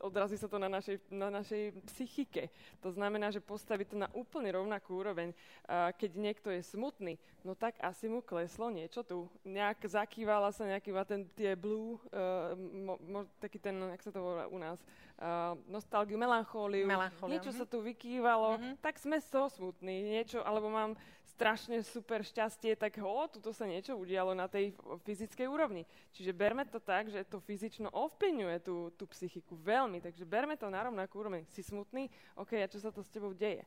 [0.00, 2.48] odrazí sa to na našej, na našej psychike.
[2.80, 5.36] To znamená, že postaví to na úplne rovnakú úroveň.
[5.68, 9.28] Keď niekto je smutný, no tak asi mu kleslo niečo tu.
[9.44, 14.20] Nejak zakývala sa nejaký ten, tie blue, uh, mo, mo, taký ten, jak sa to
[14.20, 14.80] volá u nás,
[15.20, 16.84] uh, nostalgiu, melanchóliu.
[17.28, 17.60] Niečo uh-huh.
[17.60, 18.74] sa tu vykývalo, uh-huh.
[18.80, 20.16] tak sme so smutní.
[20.16, 20.96] Niečo, alebo mám
[21.38, 24.74] strašne super šťastie, tak ho, tuto sa niečo udialo na tej
[25.06, 25.86] fyzickej úrovni.
[26.10, 30.66] Čiže berme to tak, že to fyzično ovplyvňuje tú, tú psychiku veľmi, takže berme to
[30.66, 31.46] na rovnakú úroveň.
[31.54, 32.10] Si smutný?
[32.34, 33.62] OK, a čo sa to s tebou deje?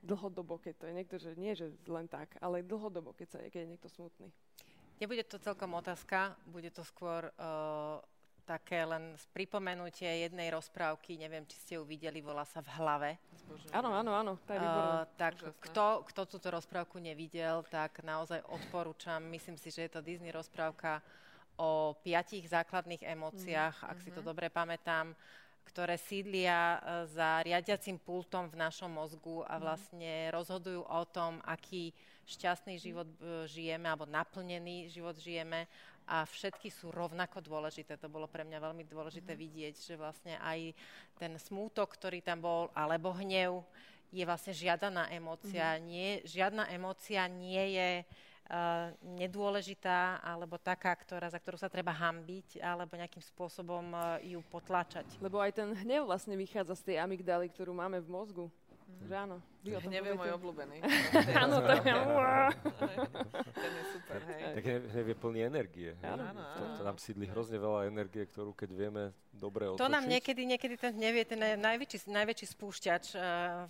[0.00, 3.52] Dlhodobo, keď to je niekto, že nie, že len tak, ale dlhodobo, keď, sa je,
[3.52, 4.32] keď je niekto smutný.
[4.96, 8.00] Nebude to celkom otázka, bude to skôr uh,
[8.50, 13.14] také len pripomenutie jednej rozprávky, neviem, či ste ju videli, volá sa V hlave.
[13.70, 19.22] Áno, áno, áno, to je uh, tak kto, kto túto rozprávku nevidel, tak naozaj odporúčam.
[19.22, 20.98] Myslím si, že je to Disney rozprávka
[21.54, 23.90] o piatich základných emóciách, mm-hmm.
[23.94, 24.26] ak si to mhm.
[24.26, 25.14] dobre pamätám,
[25.70, 26.78] ktoré sídlia e,
[27.14, 29.62] za riadiacim pultom v našom mozgu a mhm.
[29.62, 31.94] vlastne rozhodujú o tom, aký
[32.30, 35.66] šťastný život e, žijeme alebo naplnený život žijeme
[36.10, 37.94] a všetky sú rovnako dôležité.
[37.98, 39.40] To bolo pre mňa veľmi dôležité mm.
[39.40, 40.74] vidieť, že vlastne aj
[41.18, 43.62] ten smútok, ktorý tam bol, alebo hnev,
[44.10, 45.78] je vlastne žiadaná emócia.
[45.78, 45.80] Mm.
[45.86, 52.58] Nie, žiadna emócia nie je uh, nedôležitá alebo taká, ktorá, za ktorú sa treba hambiť
[52.58, 55.06] alebo nejakým spôsobom uh, ju potlačať.
[55.22, 58.46] Lebo aj ten hnev vlastne vychádza z tej amygdaly, ktorú máme v mozgu.
[59.00, 59.36] Že áno.
[59.60, 60.76] Vy o tom Hnev je môj obľúbený.
[61.44, 61.80] áno, to je...
[63.52, 64.42] Ten je super, hej.
[64.56, 65.90] Tak hnev je plný energie.
[66.00, 66.40] Áno, áno,
[66.80, 69.84] To, nám sídli hrozne veľa energie, ktorú keď vieme dobre otočiť.
[69.84, 73.04] To nám niekedy, niekedy ten hnev je ten najväčší, najväčší spúšťač.
[73.16, 73.68] Eh,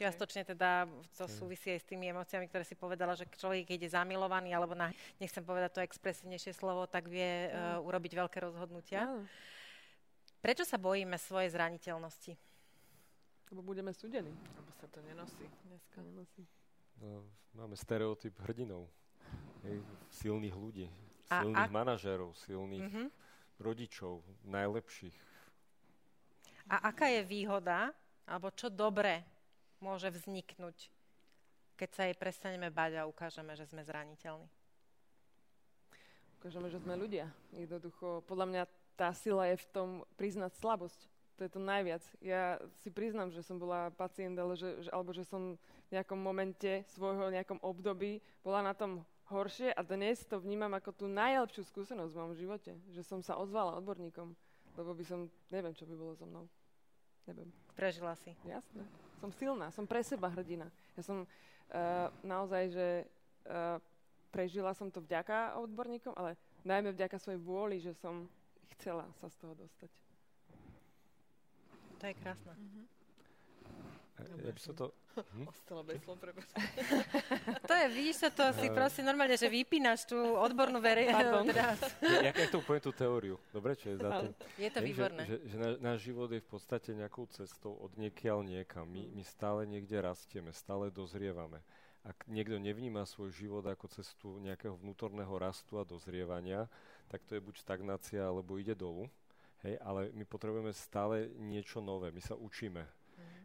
[0.00, 3.90] čiastočne teda to súvisí aj s tými emóciami, ktoré si povedala, že človek, keď je
[3.92, 4.88] zamilovaný, alebo na,
[5.20, 9.06] nechcem povedať to expresívnejšie slovo, tak vie uh, urobiť veľké rozhodnutia.
[10.42, 12.51] Prečo sa bojíme svojej zraniteľnosti?
[13.52, 14.32] Lebo budeme súdení.
[14.32, 16.00] Lebo sa to nenosí dneska.
[16.00, 16.48] Nenosí.
[17.04, 18.88] No, máme stereotyp hrdinov.
[19.68, 20.88] Hej, silných ľudí,
[21.28, 23.06] silných a, manažérov, silných mm-hmm.
[23.60, 25.14] rodičov, najlepších.
[26.72, 27.92] A aká je výhoda,
[28.24, 29.22] alebo čo dobre
[29.78, 30.88] môže vzniknúť,
[31.76, 34.48] keď sa jej prestaneme bať a ukážeme, že sme zraniteľní?
[36.42, 37.30] Ukážeme, že sme ľudia.
[37.54, 38.62] Jednoducho, podľa mňa
[38.98, 39.88] tá sila je v tom
[40.18, 42.02] priznať slabosť to je to najviac.
[42.20, 45.56] Ja si priznám, že som bola pacient, ale že, že, alebo že som
[45.88, 50.92] v nejakom momente svojho nejakom období bola na tom horšie a dnes to vnímam ako
[50.92, 54.36] tú najlepšiu skúsenosť v mojom živote, že som sa ozvala odborníkom,
[54.76, 56.44] lebo by som, neviem, čo by bolo so mnou.
[57.24, 57.48] Neviem.
[57.72, 58.34] Prežila si.
[58.44, 58.82] Jasné.
[59.22, 60.66] Som silná, som pre seba hrdina.
[60.98, 62.86] Ja som uh, naozaj, že
[63.46, 63.78] uh,
[64.34, 66.34] prežila som to vďaka odborníkom, ale
[66.66, 68.26] najmä vďaka svojej vôli, že som
[68.74, 70.01] chcela sa z toho dostať
[72.02, 72.50] to je krásne.
[72.50, 72.84] Mm-hmm.
[74.18, 74.86] Ja, ja by som to...
[75.12, 75.44] Hm?
[75.44, 76.24] Ostala bez slov,
[77.68, 81.52] To je, vidíš to, to si proste normálne, že vypínaš tú odbornú verejnosť.
[82.24, 83.36] Ja, ja to poviem tú teóriu.
[83.52, 84.32] Dobre, čo je za tým?
[84.56, 85.28] Je to výborné.
[85.28, 88.88] Že, že, že náš život je v podstate nejakou cestou od niekiaľ niekam.
[88.88, 91.60] My, my stále niekde rastieme, stále dozrievame.
[92.08, 96.72] Ak niekto nevníma svoj život ako cestu nejakého vnútorného rastu a dozrievania,
[97.12, 99.12] tak to je buď stagnácia, alebo ide dolu.
[99.62, 102.10] Hej, ale my potrebujeme stále niečo nové.
[102.10, 102.82] My sa učíme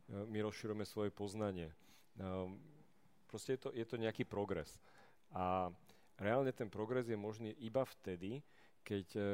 [0.07, 1.75] Eh, my rozširujeme svoje poznanie.
[2.19, 2.55] Ehm,
[3.27, 4.79] proste je to, je to nejaký progres.
[5.35, 5.67] A
[6.15, 8.39] reálne ten progres je možný iba vtedy,
[8.87, 9.25] keď eh,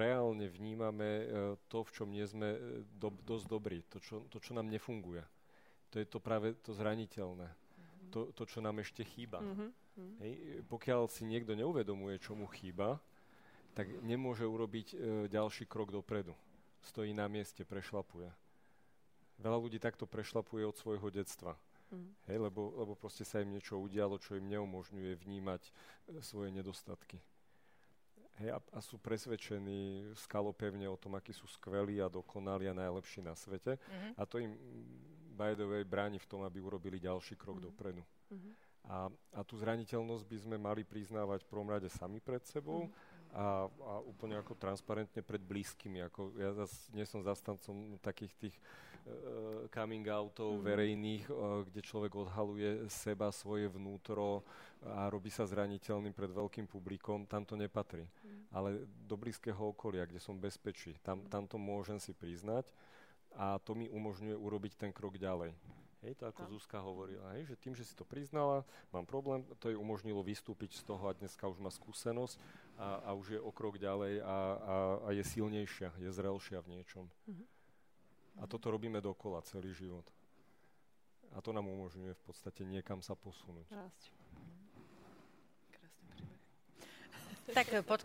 [0.00, 1.26] reálne vnímame eh,
[1.68, 2.56] to, v čom nie sme
[2.96, 5.20] do, dosť dobrí, to čo, to, čo nám nefunguje.
[5.92, 7.52] To je to práve to zraniteľné.
[7.52, 8.10] Mm-hmm.
[8.16, 9.44] To, to, čo nám ešte chýba.
[9.44, 9.70] Mm-hmm.
[10.24, 10.32] Hej,
[10.72, 12.96] pokiaľ si niekto neuvedomuje, čo mu chýba,
[13.72, 14.96] tak nemôže urobiť e,
[15.32, 16.36] ďalší krok dopredu.
[16.82, 18.32] Stojí na mieste, prešlapuje
[19.42, 21.58] veľa ľudí takto prešlapuje od svojho detstva.
[21.92, 22.08] Mm.
[22.30, 25.70] Hej, lebo, lebo proste sa im niečo udialo, čo im neumožňuje vnímať e,
[26.24, 27.20] svoje nedostatky.
[28.40, 33.20] Hej, a, a sú presvedčení skalopevne o tom, akí sú skvelí a dokonali a najlepší
[33.20, 33.76] na svete.
[33.76, 34.12] Mm-hmm.
[34.16, 34.56] A to im,
[35.36, 37.68] by the way, bráni v tom, aby urobili ďalší krok mm-hmm.
[37.76, 38.02] dopredu.
[38.32, 38.52] Mm-hmm.
[38.82, 38.96] A,
[39.36, 43.11] a tú zraniteľnosť by sme mali priznávať v prvom rade sami pred sebou mm-hmm.
[43.32, 46.04] A, a úplne ako transparentne pred blízkymi.
[46.12, 50.64] Ako ja zas nie som zastancom takých tých uh, coming outov mm.
[50.64, 54.44] verejných, uh, kde človek odhaluje seba, svoje vnútro
[54.84, 58.04] a robí sa zraniteľným pred veľkým publikom, tam to nepatrí.
[58.04, 58.42] Mm.
[58.52, 62.68] Ale do blízkeho okolia, kde som bezpečí, tam, tam to môžem si priznať
[63.32, 65.56] a to mi umožňuje urobiť ten krok ďalej.
[66.02, 66.58] Hej, to ako.
[66.58, 70.74] Zuzka hovorila, hej, že tým, že si to priznala, mám problém, to jej umožnilo vystúpiť
[70.74, 72.42] z toho a dneska už má skúsenosť
[72.82, 74.36] a, a už je o krok ďalej a, a,
[75.06, 77.06] a je silnejšia, je zrelšia v niečom.
[77.06, 77.46] Mm-hmm.
[78.42, 80.02] A toto robíme dokola celý život.
[81.32, 83.70] A to nám umožňuje v podstate niekam sa posunúť.
[83.70, 84.04] Rásť.
[87.52, 88.00] Tak pod,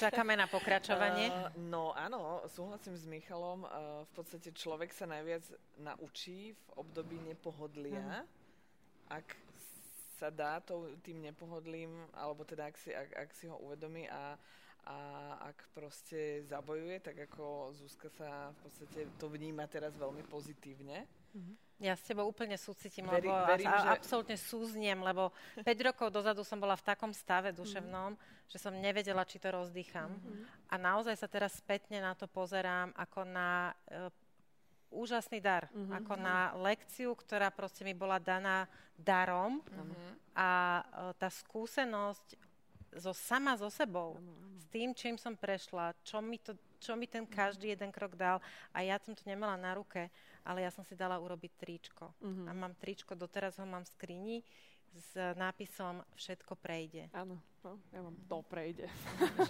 [0.00, 1.28] čakáme na pokračovanie.
[1.28, 3.62] Uh, no áno, súhlasím s Michalom.
[3.62, 5.44] Uh, v podstate človek sa najviac
[5.78, 9.12] naučí v období nepohodlia, uh.
[9.12, 9.47] ak
[10.18, 14.34] sa dá to, tým nepohodlím, alebo teda ak si, ak, ak si ho uvedomí a
[14.88, 14.96] a
[15.52, 21.04] ak proste zabojuje, tak ako Zuzka sa v podstate to vníma teraz veľmi pozitívne.
[21.36, 21.54] Mm-hmm.
[21.84, 23.88] Ja s tebou úplne súcitím, Veri, lebo verím, a, že...
[24.00, 28.48] absolútne súzniem, lebo 5 rokov dozadu som bola v takom stave duševnom, mm-hmm.
[28.48, 30.08] že som nevedela, či to rozdýcham.
[30.08, 30.72] Mm-hmm.
[30.72, 34.08] A naozaj sa teraz spätne na to pozerám ako na e,
[34.90, 35.96] úžasný dar, mm-hmm.
[36.02, 38.64] ako na lekciu, ktorá proste mi bola daná
[38.96, 40.12] darom mm-hmm.
[40.34, 40.48] a
[40.80, 40.82] e,
[41.20, 42.36] tá skúsenosť
[42.96, 44.16] so, sama so sebou,
[44.56, 48.40] s tým, čím som prešla, čo mi, to, čo mi ten každý jeden krok dal
[48.72, 50.08] a ja som to nemala na ruke,
[50.42, 52.08] ale ja som si dala urobiť tričko.
[52.24, 52.46] Mm-hmm.
[52.48, 54.38] A mám tričko, doteraz ho mám v skrini
[54.96, 57.12] s nápisom Všetko prejde.
[57.12, 57.36] Áno.
[57.66, 58.86] No, ja mám to prejde.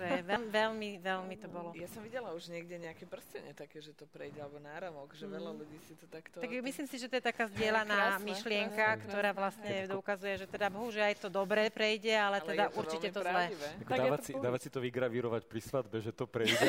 [0.01, 1.77] že veľ, veľmi, veľmi to bolo.
[1.77, 5.33] Ja som videla už niekde nejaké prstenie také, že to prejde, alebo náramok, že mm.
[5.37, 6.41] veľa ľudí si to takto...
[6.41, 9.93] Tak myslím si, že to je taká zdieľaná myšlienka, krásne, ktorá vlastne krásne.
[9.93, 13.53] doukazuje, že teda bohu, že aj to dobré prejde, ale, ale teda určite to zlé.
[13.85, 16.65] Dávať, si, dávať si to vygravírovať pri svadbe, že to prejde.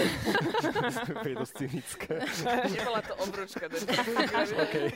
[1.24, 2.14] to je dosť cynické.
[2.76, 3.72] Nebola to obručka.
[3.72, 4.92] okay.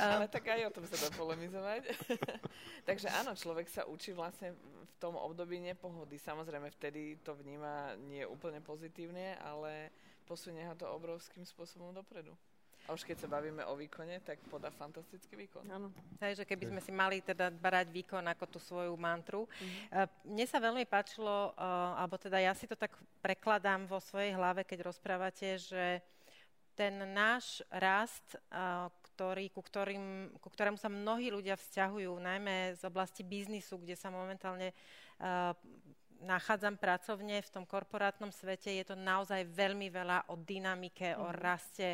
[0.00, 1.82] ale tak aj o tom sa dá polemizovať.
[2.88, 6.16] Takže áno, človek sa učí vlastne v tom období nepohody.
[6.16, 9.90] Samozrejme, vtedy to vníma nie úplne pozitívne, ale
[10.24, 12.32] posunie ho to obrovským spôsobom dopredu.
[12.84, 15.64] A už keď sa bavíme o výkone, tak podá fantastický výkon.
[15.72, 15.88] Áno.
[16.20, 19.48] Takže keby sme si mali teda brať výkon ako tú svoju mantru.
[19.48, 20.28] Mm-hmm.
[20.28, 22.92] Mne sa veľmi páčilo, uh, alebo teda ja si to tak
[23.24, 26.04] prekladám vo svojej hlave, keď rozprávate, že
[26.76, 32.82] ten náš rast, uh, ktorý, ku, ktorým, ku ktorému sa mnohí ľudia vzťahujú, najmä z
[32.82, 34.74] oblasti biznisu, kde sa momentálne
[35.22, 35.54] uh,
[36.26, 41.20] nachádzam pracovne v tom korporátnom svete, je to naozaj veľmi veľa o dynamike, mm.
[41.22, 41.36] o mhm.
[41.38, 41.88] raste,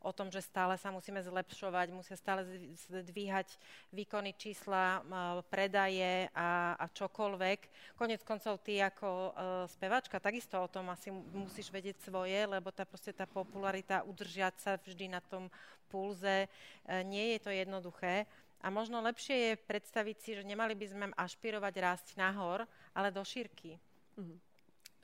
[0.00, 2.48] o tom, že stále sa musíme zlepšovať, musia stále
[2.88, 3.60] zdvíhať
[3.92, 5.04] výkony čísla,
[5.52, 7.60] predaje a, a čokoľvek.
[8.00, 9.30] Konec koncov ty ako uh,
[9.68, 14.72] spevačka takisto o tom asi musíš vedieť svoje, lebo tá, proste tá popularita, udržiať sa
[14.80, 15.52] vždy na tom
[15.90, 18.30] pulze, uh, nie je to jednoduché.
[18.60, 23.24] A možno lepšie je predstaviť si, že nemali by sme ašpirovať rásť nahor, ale do
[23.24, 23.80] šírky.
[24.20, 24.38] Mm-hmm.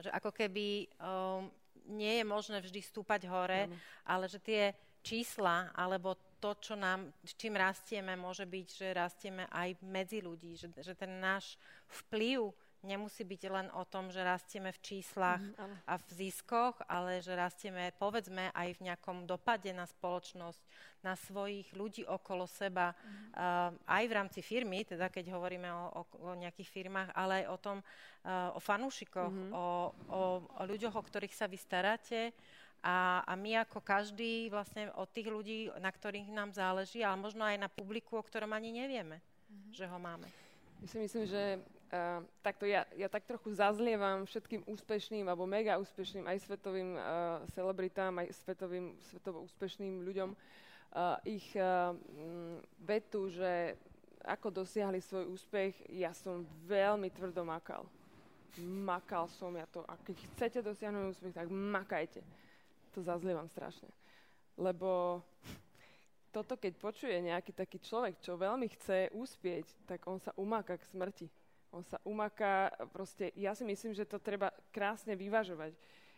[0.07, 1.49] Že ako keby um,
[1.89, 3.77] nie je možné vždy stúpať hore, mm.
[4.11, 4.63] ale že tie
[5.01, 10.69] čísla alebo to, čo nám, čím rastieme, môže byť, že rastieme aj medzi ľudí, že,
[10.83, 11.57] že ten náš
[12.05, 12.53] vplyv
[12.87, 17.35] nemusí byť len o tom, že rastieme v číslach mm, a v ziskoch, ale že
[17.35, 20.63] rastieme, povedzme, aj v nejakom dopade na spoločnosť,
[21.03, 23.03] na svojich ľudí okolo seba, mm.
[23.35, 27.47] uh, aj v rámci firmy, teda keď hovoríme o, o, o nejakých firmách, ale aj
[27.51, 29.51] o tom, uh, o fanúšikoch, mm.
[29.51, 29.67] o,
[30.11, 32.31] o, o ľuďoch, o ktorých sa vy staráte,
[32.87, 37.43] a, a my ako každý vlastne od tých ľudí, na ktorých nám záleží, ale možno
[37.43, 39.73] aj na publiku, o ktorom ani nevieme, mm-hmm.
[39.75, 40.31] že ho máme.
[40.85, 41.43] Ja si myslím, že
[41.93, 47.03] uh, takto ja, ja tak trochu zazlievam všetkým úspešným alebo mega úspešným aj svetovým uh,
[47.53, 51.93] celebritám, aj svetovým, svetovo úspešným ľuďom uh, ich uh,
[52.83, 53.77] vetu, že
[54.27, 57.87] ako dosiahli svoj úspech, ja som veľmi tvrdo makal.
[58.59, 59.87] Makal som ja to.
[59.87, 62.21] A keď chcete dosiahnuť úspech, tak makajte
[62.91, 63.87] to zazlievam strašne.
[64.59, 65.23] Lebo
[66.35, 70.89] toto, keď počuje nejaký taký človek, čo veľmi chce uspieť, tak on sa umáka k
[70.91, 71.27] smrti.
[71.73, 75.75] On sa umáka, proste, ja si myslím, že to treba krásne vyvažovať.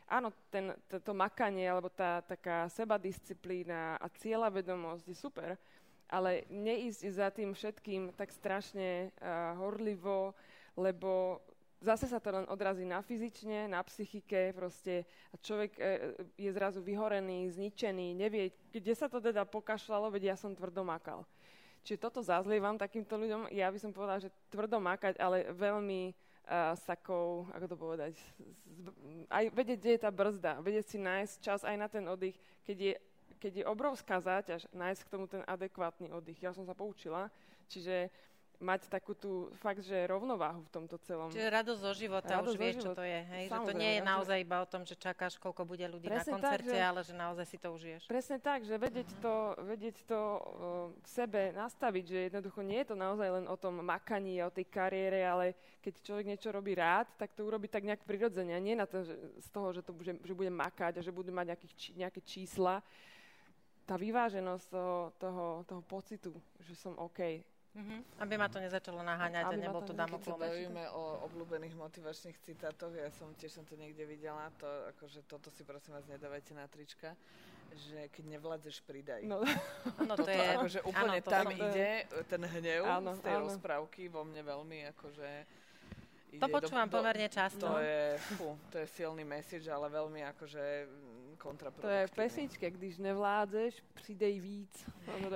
[0.09, 5.61] Áno, ten, to, to makanie, alebo tá taká sebadisciplína a cieľavedomosť je super,
[6.09, 10.33] ale neísť za tým všetkým tak strašne uh, horlivo,
[10.81, 11.45] lebo
[11.81, 15.83] zase sa to len odrazí na fyzične, na psychike, proste a človek e,
[16.35, 21.23] je zrazu vyhorený, zničený, nevie, kde sa to teda pokašľalo, veď ja som tvrdo makal.
[21.83, 26.77] Čiže toto zazlievam takýmto ľuďom, ja by som povedala, že tvrdo makať, ale veľmi uh,
[26.77, 28.15] sakou, ako to povedať,
[29.33, 32.77] aj vedieť, kde je tá brzda, vedieť si nájsť čas aj na ten oddych, keď
[32.77, 32.95] je,
[33.41, 36.43] keď je obrovská záťaž, nájsť k tomu ten adekvátny oddych.
[36.43, 37.33] Ja som sa poučila,
[37.71, 38.13] čiže
[38.59, 41.31] mať takú tú fakt, že rovnováhu v tomto celom.
[41.31, 43.21] Čiže radosť zo života, radosť už vieš, čo to je.
[43.23, 43.45] Hej?
[43.55, 46.43] Že to nie je naozaj iba o tom, že čakáš, koľko bude ľudí Presne na
[46.43, 48.03] koncerte, tak, že, ale že naozaj si to užiješ.
[48.11, 50.41] Presne tak, že vedieť to, vedieť to uh,
[50.91, 54.55] v sebe nastaviť, že jednoducho nie je to naozaj len o tom makaní a o
[54.55, 58.59] tej kariére, ale keď človek niečo robí rád, tak to urobí tak nejak prirodzene.
[58.59, 61.15] A nie na to, že, z toho, že, to bude, že bude makať a že
[61.15, 62.83] bude mať nejakých, nejaké čísla.
[63.87, 67.41] Tá vyváženosť toho, toho, toho pocitu, že som OK,
[67.79, 68.01] Mm-hmm.
[68.27, 72.35] Aby ma to nezačalo naháňať a nebol to damok Keď sa bavíme o obľúbených motivačných
[72.43, 74.67] citátoch, ja som tiež som to niekde videla, to,
[74.99, 77.15] akože toto si prosím vás nedávajte na trička,
[77.79, 79.23] že keď nevládzeš, pridaj.
[79.23, 79.47] No,
[80.03, 80.47] no to je...
[80.59, 81.91] Akože úplne áno, tam to ide
[82.27, 83.43] ten hnev áno, z tej áno.
[83.47, 85.31] rozprávky vo mne veľmi akože...
[86.35, 87.63] Ide to počúvam do, pomerne často.
[87.63, 90.65] To je, fú, to je silný message, ale veľmi akože
[91.39, 91.87] kontraproduktívne.
[91.87, 94.75] To je v pesničke, když nevládzeš, přidej víc.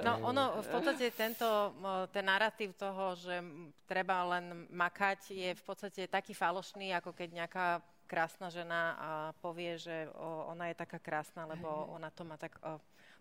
[0.02, 1.46] No ono, v podstate tento,
[2.10, 3.38] ten narratív toho, že
[3.86, 7.66] treba len makať, je v podstate taký falošný, ako keď nejaká
[8.10, 10.10] krásna žena a povie, že
[10.50, 12.60] ona je taká krásna, lebo ona to má tak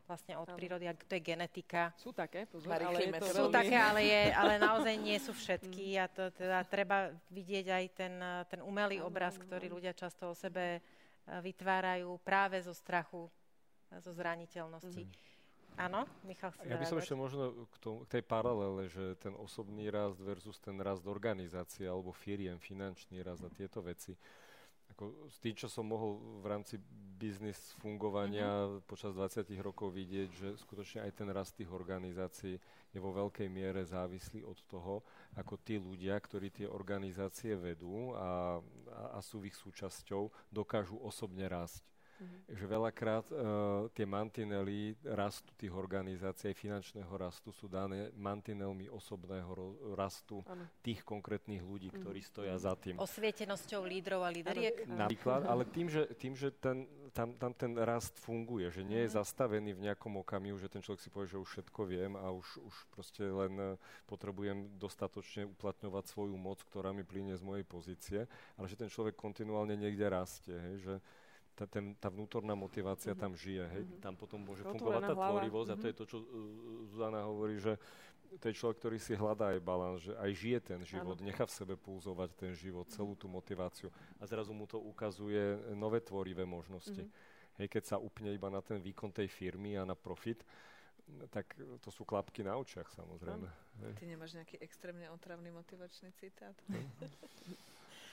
[0.04, 1.96] vlastne od prírody, to je genetika.
[1.96, 3.56] Sú také, pozor, ale je to Sú veľmi...
[3.56, 8.14] také, ale, je, ale naozaj nie sú všetky a to teda treba vidieť aj ten,
[8.52, 10.84] ten umelý obraz, ktorý ľudia často o sebe
[11.28, 13.30] vytvárajú práve zo strachu,
[14.00, 15.06] zo zraniteľnosti.
[15.06, 15.30] Mm-hmm.
[15.80, 19.88] Áno, Michal Ja by som ešte možno k, tomu, k tej paralele, že ten osobný
[19.88, 24.20] rast versus ten rast organizácie alebo firiem, finančný rast a tieto veci.
[25.02, 26.78] Ako s tým, čo som mohol v rámci
[27.18, 28.86] biznis fungovania mm-hmm.
[28.86, 32.62] počas 20 rokov vidieť, že skutočne aj ten rast tých organizácií
[32.94, 35.02] je vo veľkej miere závislý od toho,
[35.34, 38.62] ako tí ľudia, ktorí tie organizácie vedú a,
[38.94, 41.82] a, a sú ich súčasťou, dokážu osobne rásť.
[42.22, 42.54] Mm-hmm.
[42.54, 43.38] Že veľakrát uh,
[43.98, 50.70] tie mantinely rastu tých organizácií, finančného rastu sú dané mantinelmi osobného ro- rastu ano.
[50.86, 52.04] tých konkrétnych ľudí, mm-hmm.
[52.06, 53.02] ktorí stoja za tým.
[53.02, 54.86] Osvietenosťou lídrov a líderiek?
[54.86, 59.10] Napríklad, ale tým, že, tým, že ten, tam, tam ten rast funguje, že nie je
[59.10, 59.18] mm-hmm.
[59.18, 62.62] zastavený v nejakom okamihu, že ten človek si povie, že už všetko viem a už,
[62.62, 63.66] už proste len e,
[64.06, 68.20] potrebujem dostatočne uplatňovať svoju moc, ktorá mi plyne z mojej pozície,
[68.62, 70.96] ale že ten človek kontinuálne niekde rastie, hej, že
[71.56, 73.24] tá, ten, tá vnútorná motivácia mm-hmm.
[73.24, 73.64] tam žije.
[73.68, 73.84] Hej?
[73.84, 74.02] Mm-hmm.
[74.04, 75.82] Tam potom môže Otvorená fungovať tá tvorivosť mm-hmm.
[75.82, 76.00] a to je mhm.
[76.00, 76.26] to, čo uh,
[76.92, 77.74] Zuzana hovorí, že
[78.40, 81.28] to je človek, ktorý si hľadá aj balans, že aj žije ten život, ano.
[81.28, 86.00] nechá v sebe pulzovať ten život, celú tú motiváciu a zrazu mu to ukazuje nové
[86.00, 87.04] tvorivé možnosti.
[87.04, 87.60] Mm-hmm.
[87.60, 90.48] Hej, keď sa upne iba na ten výkon tej firmy a na profit,
[91.28, 91.52] tak
[91.84, 93.48] to sú klapky na očiach samozrejme.
[93.84, 93.94] Hej.
[94.00, 96.56] Ty nemáš nejaký extrémne otravný motivačný citát?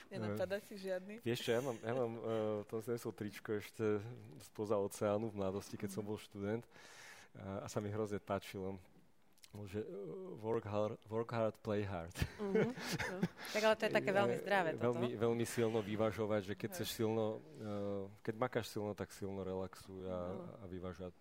[0.09, 1.21] Nenapadá si žiadny?
[1.21, 2.23] Vieš čo, ja mám, ja mám uh,
[2.65, 4.01] to som nesol tričko ešte
[4.49, 8.81] spoza oceánu v mladosti, keď som bol študent uh, a sa mi hrozne páčilo
[9.65, 9.81] že
[10.45, 12.13] work hard, work hard play hard.
[12.37, 12.69] Uh-huh.
[13.49, 14.69] tak ale to je také veľmi zdravé.
[14.77, 14.93] Toto.
[14.93, 20.05] Veľmi, veľmi silno vyvažovať, že keď chceš silno, uh, keď makáš silno, tak silno relaxuj
[20.05, 20.61] a, uh-huh.
[20.61, 21.13] a vyvažovať.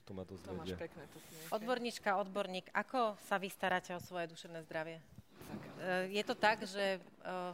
[0.00, 0.74] Toto ma dosť to vedie.
[0.80, 1.18] Pekné, to
[1.52, 4.96] Odborníčka, odborník, ako sa vy staráte o svoje duševné zdravie?
[5.76, 7.52] Uh, je to tak, že uh,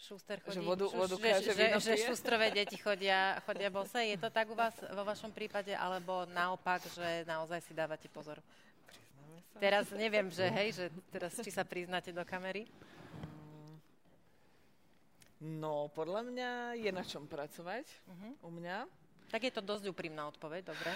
[0.00, 4.00] Šuster chodí, že vodu, vodu že, že, že, že šustrové deti chodia, chodia bose.
[4.00, 8.40] Je to tak u vás vo vašom prípade, alebo naopak, že naozaj si dávate pozor?
[9.60, 12.64] Teraz neviem, že hej, že teraz či sa priznáte do kamery?
[15.40, 18.32] No, podľa mňa je na čom pracovať uh-huh.
[18.44, 18.88] u mňa.
[19.28, 20.92] Tak je to dosť úprimná odpoveď, dobre?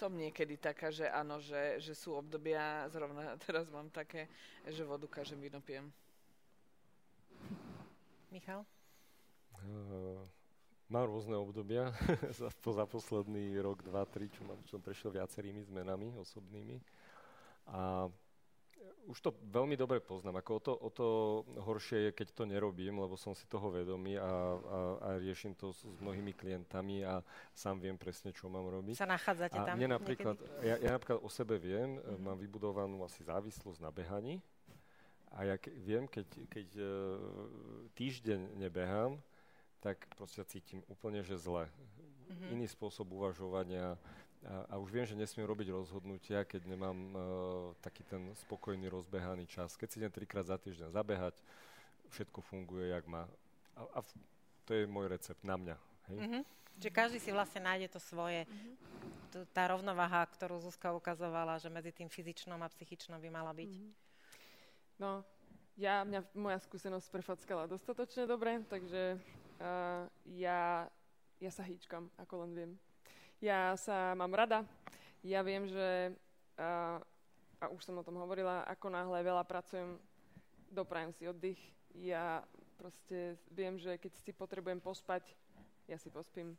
[0.00, 4.32] Som niekedy taká, že áno, že, že sú obdobia, zrovna teraz mám také,
[4.64, 5.92] že vodu každým víno pijem.
[8.34, 8.66] Michal?
[9.62, 10.26] Uh,
[10.90, 11.94] mám rôzne obdobia
[12.38, 16.82] za, za posledný rok, dva, tri, čo mám, čo som prešiel viacerými zmenami osobnými.
[17.70, 18.10] A
[19.06, 20.40] už to veľmi dobre poznám.
[20.40, 21.06] Ako o, to, o to
[21.60, 25.70] horšie je, keď to nerobím, lebo som si toho vedomý a, a, a riešim to
[25.70, 27.20] s, s mnohými klientami a
[27.52, 28.96] sám viem presne, čo mám robiť.
[28.96, 29.76] Sa nachádzate a tam?
[29.76, 32.18] Mne napríklad, ja, ja napríklad o sebe viem, mm-hmm.
[32.18, 34.40] mám vybudovanú asi závislosť na behaní
[35.34, 36.86] a ja ke, viem, keď, keď uh,
[37.98, 39.18] týždeň nebehám,
[39.82, 41.66] tak proste cítim úplne, že zle.
[41.66, 42.54] Mm-hmm.
[42.54, 43.98] Iný spôsob uvažovania,
[44.44, 47.18] a, a už viem, že nesmiem robiť rozhodnutia, keď nemám uh,
[47.80, 49.74] taký ten spokojný, rozbehaný čas.
[49.74, 51.34] Keď si idem trikrát za týždeň zabehať,
[52.12, 53.24] všetko funguje, jak má.
[53.74, 54.08] A, a v,
[54.68, 55.76] to je môj recept na mňa.
[56.12, 56.18] Hej?
[56.20, 56.42] Mm-hmm.
[56.78, 58.44] Čiže každý si vlastne nájde to svoje.
[58.44, 59.50] Mm-hmm.
[59.50, 63.72] Tá rovnováha, ktorú Zuzka ukazovala, že medzi tým fyzičnom a psychičnom by mala byť.
[63.72, 64.03] Mm-hmm.
[64.94, 65.26] No,
[65.74, 69.18] ja, mňa, moja skúsenosť prefackala dostatočne dobre, takže
[69.58, 70.06] uh,
[70.38, 70.86] ja,
[71.42, 72.72] ja sa hýčkam, ako len viem.
[73.42, 74.62] Ja sa mám rada.
[75.26, 76.14] Ja viem, že,
[76.54, 77.02] a,
[77.58, 79.98] a už som o tom hovorila, ako náhle veľa pracujem,
[80.70, 81.60] doprajem si oddych.
[81.98, 82.46] Ja
[82.78, 85.26] proste viem, že keď si potrebujem pospať,
[85.90, 86.54] ja si pospím.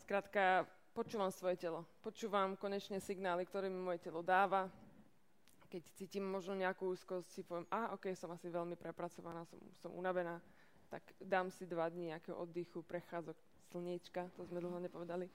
[0.00, 0.64] Skrátka,
[0.96, 1.84] počúvam svoje telo.
[2.00, 4.72] Počúvam konečne signály, ktoré mi moje telo dáva.
[5.68, 9.92] Keď cítim možno nejakú úzkosť, si poviem, a ok, som asi veľmi prepracovaná, som, som
[9.92, 10.40] unavená,
[10.88, 13.36] tak dám si dva dní nejakého oddychu, prechádzok,
[13.68, 15.28] slniečka, to sme dlho nepovedali.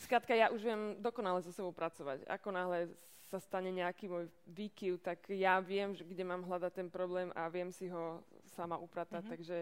[0.00, 2.24] Skrátka, ja už viem dokonale so sebou pracovať.
[2.24, 2.88] Ako náhle
[3.28, 7.48] sa stane nejaký môj výkyv, tak ja viem, že kde mám hľadať ten problém a
[7.52, 8.24] viem si ho
[8.56, 9.24] sama upratať.
[9.24, 9.34] Mm-hmm.
[9.36, 9.56] Takže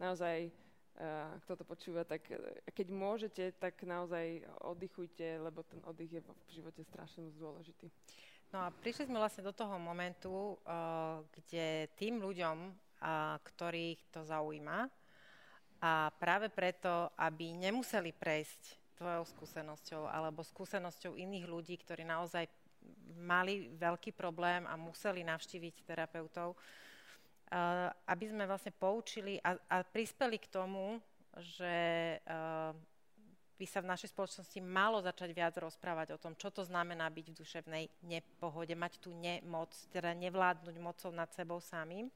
[0.00, 2.40] naozaj, uh, kto to počúva, tak uh,
[2.72, 7.92] keď môžete, tak naozaj oddychujte, lebo ten oddych je v živote strašne dôležitý.
[8.48, 14.24] No a prišli sme vlastne do toho momentu, uh, kde tým ľuďom, uh, ktorých to
[14.24, 14.88] zaujíma,
[15.78, 22.50] a práve preto, aby nemuseli prejsť tvojou skúsenosťou alebo skúsenosťou iných ľudí, ktorí naozaj
[23.14, 30.40] mali veľký problém a museli navštíviť terapeutov, uh, aby sme vlastne poučili a, a prispeli
[30.40, 30.98] k tomu,
[31.36, 32.16] že
[33.58, 37.26] by sa v našej spoločnosti malo začať viac rozprávať o tom, čo to znamená byť
[37.34, 42.06] v duševnej nepohode, mať tú nemoc, teda nevládnuť mocou nad sebou samým.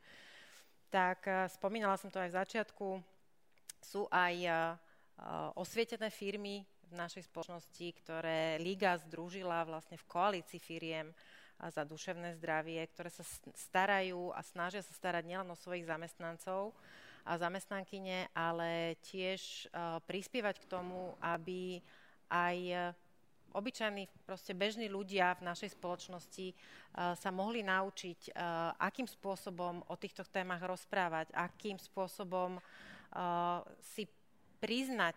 [0.88, 2.86] Tak uh, spomínala som to aj v začiatku,
[3.82, 4.46] sú aj
[5.58, 11.10] osvietené firmy v našej spoločnosti, ktoré Liga združila vlastne v koalícii firiem
[11.58, 16.74] za duševné zdravie, ktoré sa starajú a snažia sa starať nielen o svojich zamestnancov
[17.26, 19.70] zamestnankyne, ale tiež
[20.06, 21.78] prispievať k tomu, aby
[22.32, 22.90] aj
[23.52, 26.56] obyčajní, proste bežní ľudia v našej spoločnosti uh,
[27.12, 28.36] sa mohli naučiť,
[28.80, 32.60] akým spôsobom o týchto témach rozprávať, akým spôsobom
[33.92, 34.08] si
[34.60, 35.16] priznať,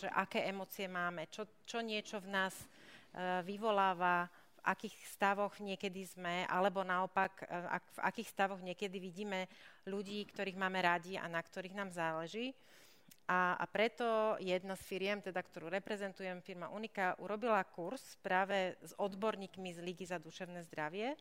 [0.00, 2.54] že aké emócie máme, čo, čo niečo v nás
[3.44, 9.44] vyvoláva, v akých stavoch niekedy sme, alebo naopak, ak, v akých stavoch niekedy vidíme
[9.84, 12.52] ľudí, ktorých máme radi a na ktorých nám záleží.
[13.24, 18.92] A, a preto jedna z firiem, teda, ktorú reprezentujem, firma Unika, urobila kurz práve s
[19.00, 21.16] odborníkmi z Ligy za duševné zdravie,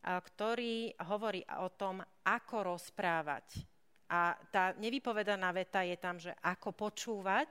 [0.00, 3.68] ktorý hovorí o tom, ako rozprávať
[4.08, 7.48] a tá nevypovedaná veta je tam, že ako počúvať.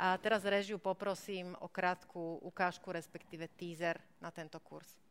[0.00, 5.01] A teraz režiu poprosím o krátku ukážku, respektíve teaser na tento kurz.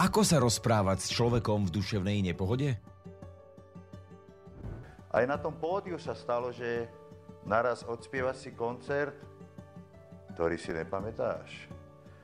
[0.00, 2.72] Ako sa rozprávať s človekom v duševnej nepohode?
[5.12, 6.88] Aj na tom pódiu sa stalo, že
[7.44, 9.12] naraz odspievaš si koncert,
[10.32, 11.68] ktorý si nepamätáš.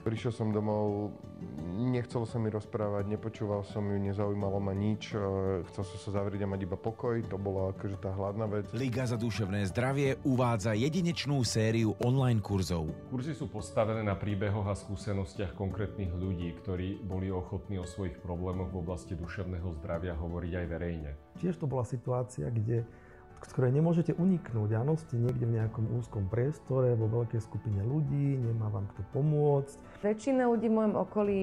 [0.09, 1.13] Prišiel som domov,
[1.77, 5.21] nechcel sa mi rozprávať, nepočúval som ju, nezaujímalo ma nič, e,
[5.73, 8.65] chcel som sa zavrieť a mať iba pokoj, to bola akože tá hladná vec.
[8.73, 12.89] Liga za duševné zdravie uvádza jedinečnú sériu online kurzov.
[13.13, 18.73] Kurzy sú postavené na príbehoch a skúsenostiach konkrétnych ľudí, ktorí boli ochotní o svojich problémoch
[18.73, 21.11] v oblasti duševného zdravia hovoriť aj verejne.
[21.37, 22.89] Tiež to bola situácia, kde
[23.45, 24.81] z ktorej nemôžete uniknúť.
[24.81, 29.77] Áno, ste niekde v nejakom úzkom priestore, vo veľkej skupine ľudí, nemá vám kto pomôcť.
[30.01, 31.43] Väčšina ľudí v mojom okolí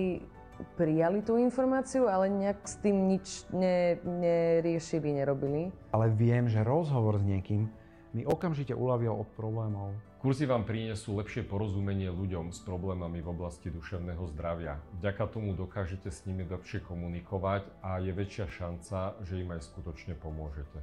[0.78, 5.74] prijali tú informáciu, ale nejak s tým nič ne, neriešili, nerobili.
[5.92, 7.70] Ale viem, že rozhovor s niekým
[8.14, 9.98] mi okamžite uľavil od problémov.
[10.24, 14.80] Kurzy vám prinesú lepšie porozumenie ľuďom s problémami v oblasti duševného zdravia.
[15.04, 20.16] Vďaka tomu dokážete s nimi lepšie komunikovať a je väčšia šanca, že im aj skutočne
[20.16, 20.80] pomôžete.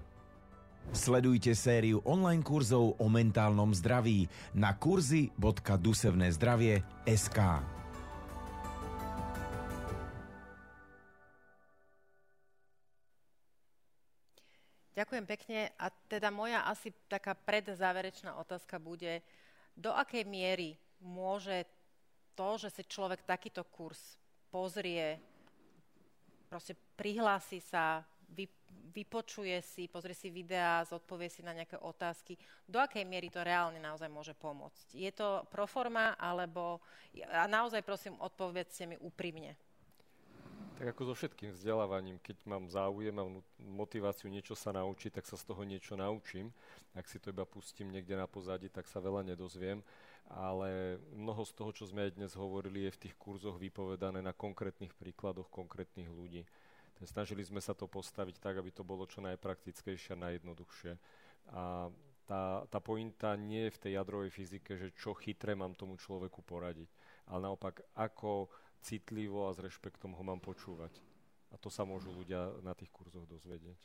[0.90, 4.26] Sledujte sériu online kurzov o mentálnom zdraví
[4.58, 7.38] na kurzy.dusevnézdravie.sk.
[14.98, 15.70] Ďakujem pekne.
[15.78, 19.22] A teda moja asi taká predzáverečná otázka bude,
[19.78, 21.70] do akej miery môže
[22.34, 24.18] to, že si človek takýto kurz
[24.50, 25.22] pozrie,
[26.50, 28.02] proste prihlási sa,
[28.90, 32.34] vypočuje si, pozrie si videá, zodpovie si na nejaké otázky,
[32.66, 34.98] do akej miery to reálne naozaj môže pomôcť.
[34.98, 36.82] Je to proforma, alebo...
[37.30, 39.54] A naozaj prosím, odpovedzte mi úprimne.
[40.80, 43.28] Tak ako so všetkým vzdelávaním, keď mám záujem a
[43.60, 46.48] motiváciu niečo sa naučiť, tak sa z toho niečo naučím.
[46.96, 49.84] Ak si to iba pustím niekde na pozadí, tak sa veľa nedozviem.
[50.32, 54.32] Ale mnoho z toho, čo sme aj dnes hovorili, je v tých kurzoch vypovedané na
[54.32, 56.48] konkrétnych príkladoch konkrétnych ľudí.
[57.00, 60.92] Snažili sme sa to postaviť tak, aby to bolo čo najpraktickejšie a najjednoduchšie.
[61.56, 61.88] A
[62.28, 66.44] tá, tá pointa nie je v tej jadrovej fyzike, že čo chytre mám tomu človeku
[66.44, 66.86] poradiť,
[67.26, 68.52] ale naopak, ako
[68.84, 70.92] citlivo a s rešpektom ho mám počúvať.
[71.50, 73.80] A to sa môžu ľudia na tých kurzoch dozvedieť.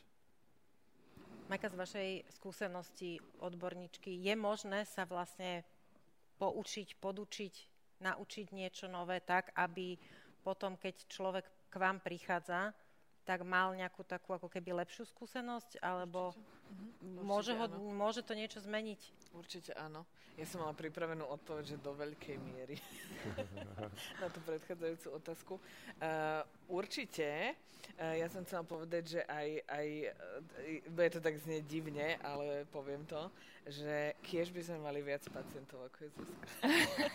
[1.50, 5.66] Majka, z vašej skúsenosti odborníčky, je možné sa vlastne
[6.38, 7.54] poučiť, podučiť,
[8.02, 9.98] naučiť niečo nové tak, aby
[10.42, 12.74] potom, keď človek k vám prichádza,
[13.26, 16.30] tak mal nejakú takú ako keby lepšiu skúsenosť, alebo
[17.02, 17.26] mhm.
[17.26, 19.34] môže, ho, môže to niečo zmeniť?
[19.34, 20.06] Určite áno.
[20.36, 22.76] Ja som mala pripravenú odpoveď, že do veľkej miery
[24.22, 25.54] na tú predchádzajúcu otázku.
[25.96, 27.56] Uh, určite.
[27.96, 32.68] Uh, ja som chcela povedať, že aj, aj uh, bude to tak znieť divne, ale
[32.68, 33.32] poviem to,
[33.64, 36.46] že kiež by sme mali viac pacientov ako je Zuzka.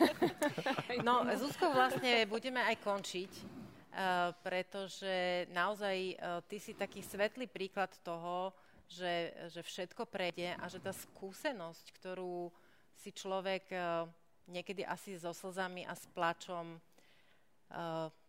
[1.08, 3.61] no, Zuzko vlastne budeme aj končiť.
[3.92, 8.56] Uh, pretože naozaj uh, ty si taký svetlý príklad toho,
[8.88, 12.48] že, že všetko prejde a že tá skúsenosť, ktorú
[12.96, 14.08] si človek uh,
[14.48, 16.80] niekedy asi so slzami a s plačom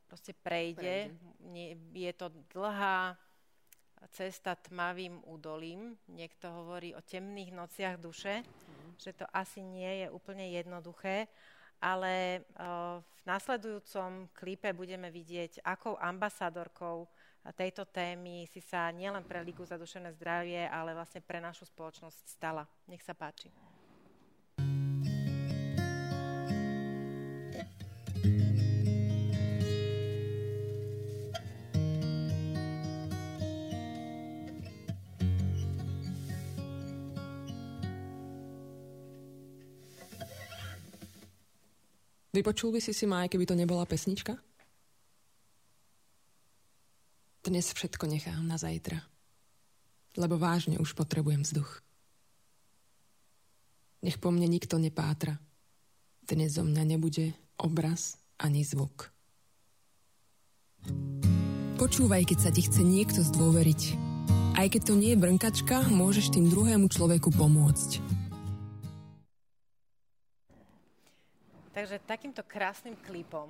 [0.07, 1.11] proste prejde.
[1.11, 1.75] prejde.
[1.99, 3.19] Je to dlhá
[4.15, 5.99] cesta tmavým údolím.
[6.11, 8.99] Niekto hovorí o temných nociach duše, mm.
[8.99, 11.27] že to asi nie je úplne jednoduché,
[11.83, 12.47] ale
[13.03, 17.11] v nasledujúcom klipe budeme vidieť, akou ambasadorkou
[17.59, 22.23] tejto témy si sa nielen pre Ligu za duševné zdravie, ale vlastne pre našu spoločnosť
[22.31, 22.63] stala.
[22.87, 23.51] Nech sa páči.
[42.33, 44.41] Vypočul by si si ma, aj keby to nebola pesnička?
[47.45, 49.05] Dnes všetko nechám na zajtra,
[50.17, 51.85] lebo vážne už potrebujem vzduch.
[54.01, 55.37] Nech po mne nikto nepátra.
[56.25, 59.13] Dnes zo mňa nebude obraz ani zvuk.
[61.77, 63.83] Počúvaj, keď sa ti chce niekto zdôveriť.
[64.57, 68.22] Aj keď to nie je brnkačka, môžeš tým druhému človeku pomôcť.
[71.73, 73.49] Takže takýmto krásnym klipom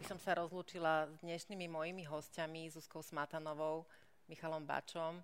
[0.00, 3.84] by som sa rozlúčila s dnešnými mojimi hostiami, Zuzkou Smatanovou,
[4.32, 5.20] Michalom Bačom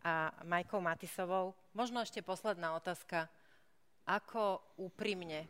[0.00, 1.52] a Majkou Matisovou.
[1.76, 3.28] Možno ešte posledná otázka.
[4.08, 5.44] Ako úprimne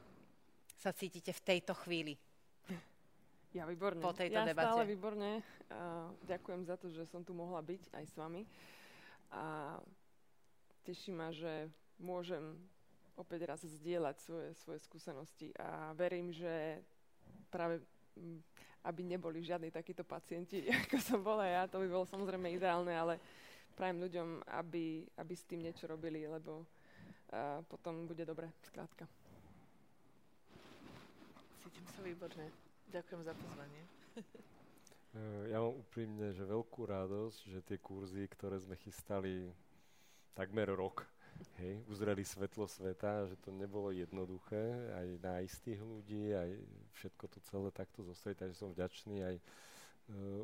[0.75, 2.19] sa cítite v tejto chvíli?
[3.55, 4.03] Ja výborne.
[4.03, 4.75] Po tejto ja debate.
[4.75, 5.39] stále výborne.
[6.27, 8.43] Ďakujem za to, že som tu mohla byť aj s vami.
[9.31, 9.79] A
[10.83, 11.71] teší ma, že
[12.03, 12.59] môžem
[13.17, 16.83] opäť raz zdieľať svoje, svoje skúsenosti a verím, že
[17.51, 17.83] práve
[18.85, 23.17] aby neboli žiadni takíto pacienti, ako som bola ja, to by bolo samozrejme ideálne, ale
[23.75, 24.29] prajem ľuďom,
[24.61, 29.09] aby, aby s tým niečo robili, lebo uh, potom bude dobre, skrátka.
[31.65, 32.53] Cítim sa výborne.
[32.93, 33.83] Ďakujem za pozvanie.
[35.47, 39.47] Ja mám úprimne, že veľkú radosť, že tie kurzy, ktoré sme chystali
[40.35, 41.07] takmer rok,
[41.61, 46.51] hej, uzreli svetlo sveta, že to nebolo jednoduché aj nájsť tých ľudí, aj
[46.99, 49.37] všetko to celé takto zostaviť, takže som vďačný aj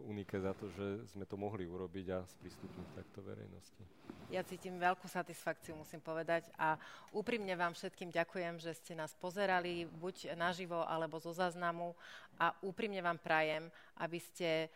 [0.08, 3.84] Unike za to, že sme to mohli urobiť a sprístupniť takto verejnosti.
[4.32, 6.48] Ja cítim veľkú satisfakciu, musím povedať.
[6.56, 6.80] A
[7.12, 11.92] úprimne vám všetkým ďakujem, že ste nás pozerali, buď naživo, alebo zo záznamu.
[12.40, 13.68] A úprimne vám prajem,
[14.00, 14.72] aby ste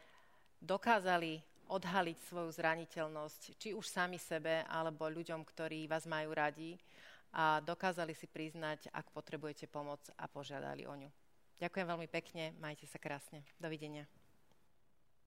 [0.60, 6.76] dokázali odhaliť svoju zraniteľnosť, či už sami sebe, alebo ľuďom, ktorí vás majú radi
[7.34, 11.10] a dokázali si priznať, ak potrebujete pomoc a požiadali o ňu.
[11.58, 13.46] Ďakujem veľmi pekne, majte sa krásne.
[13.58, 14.06] Dovidenia.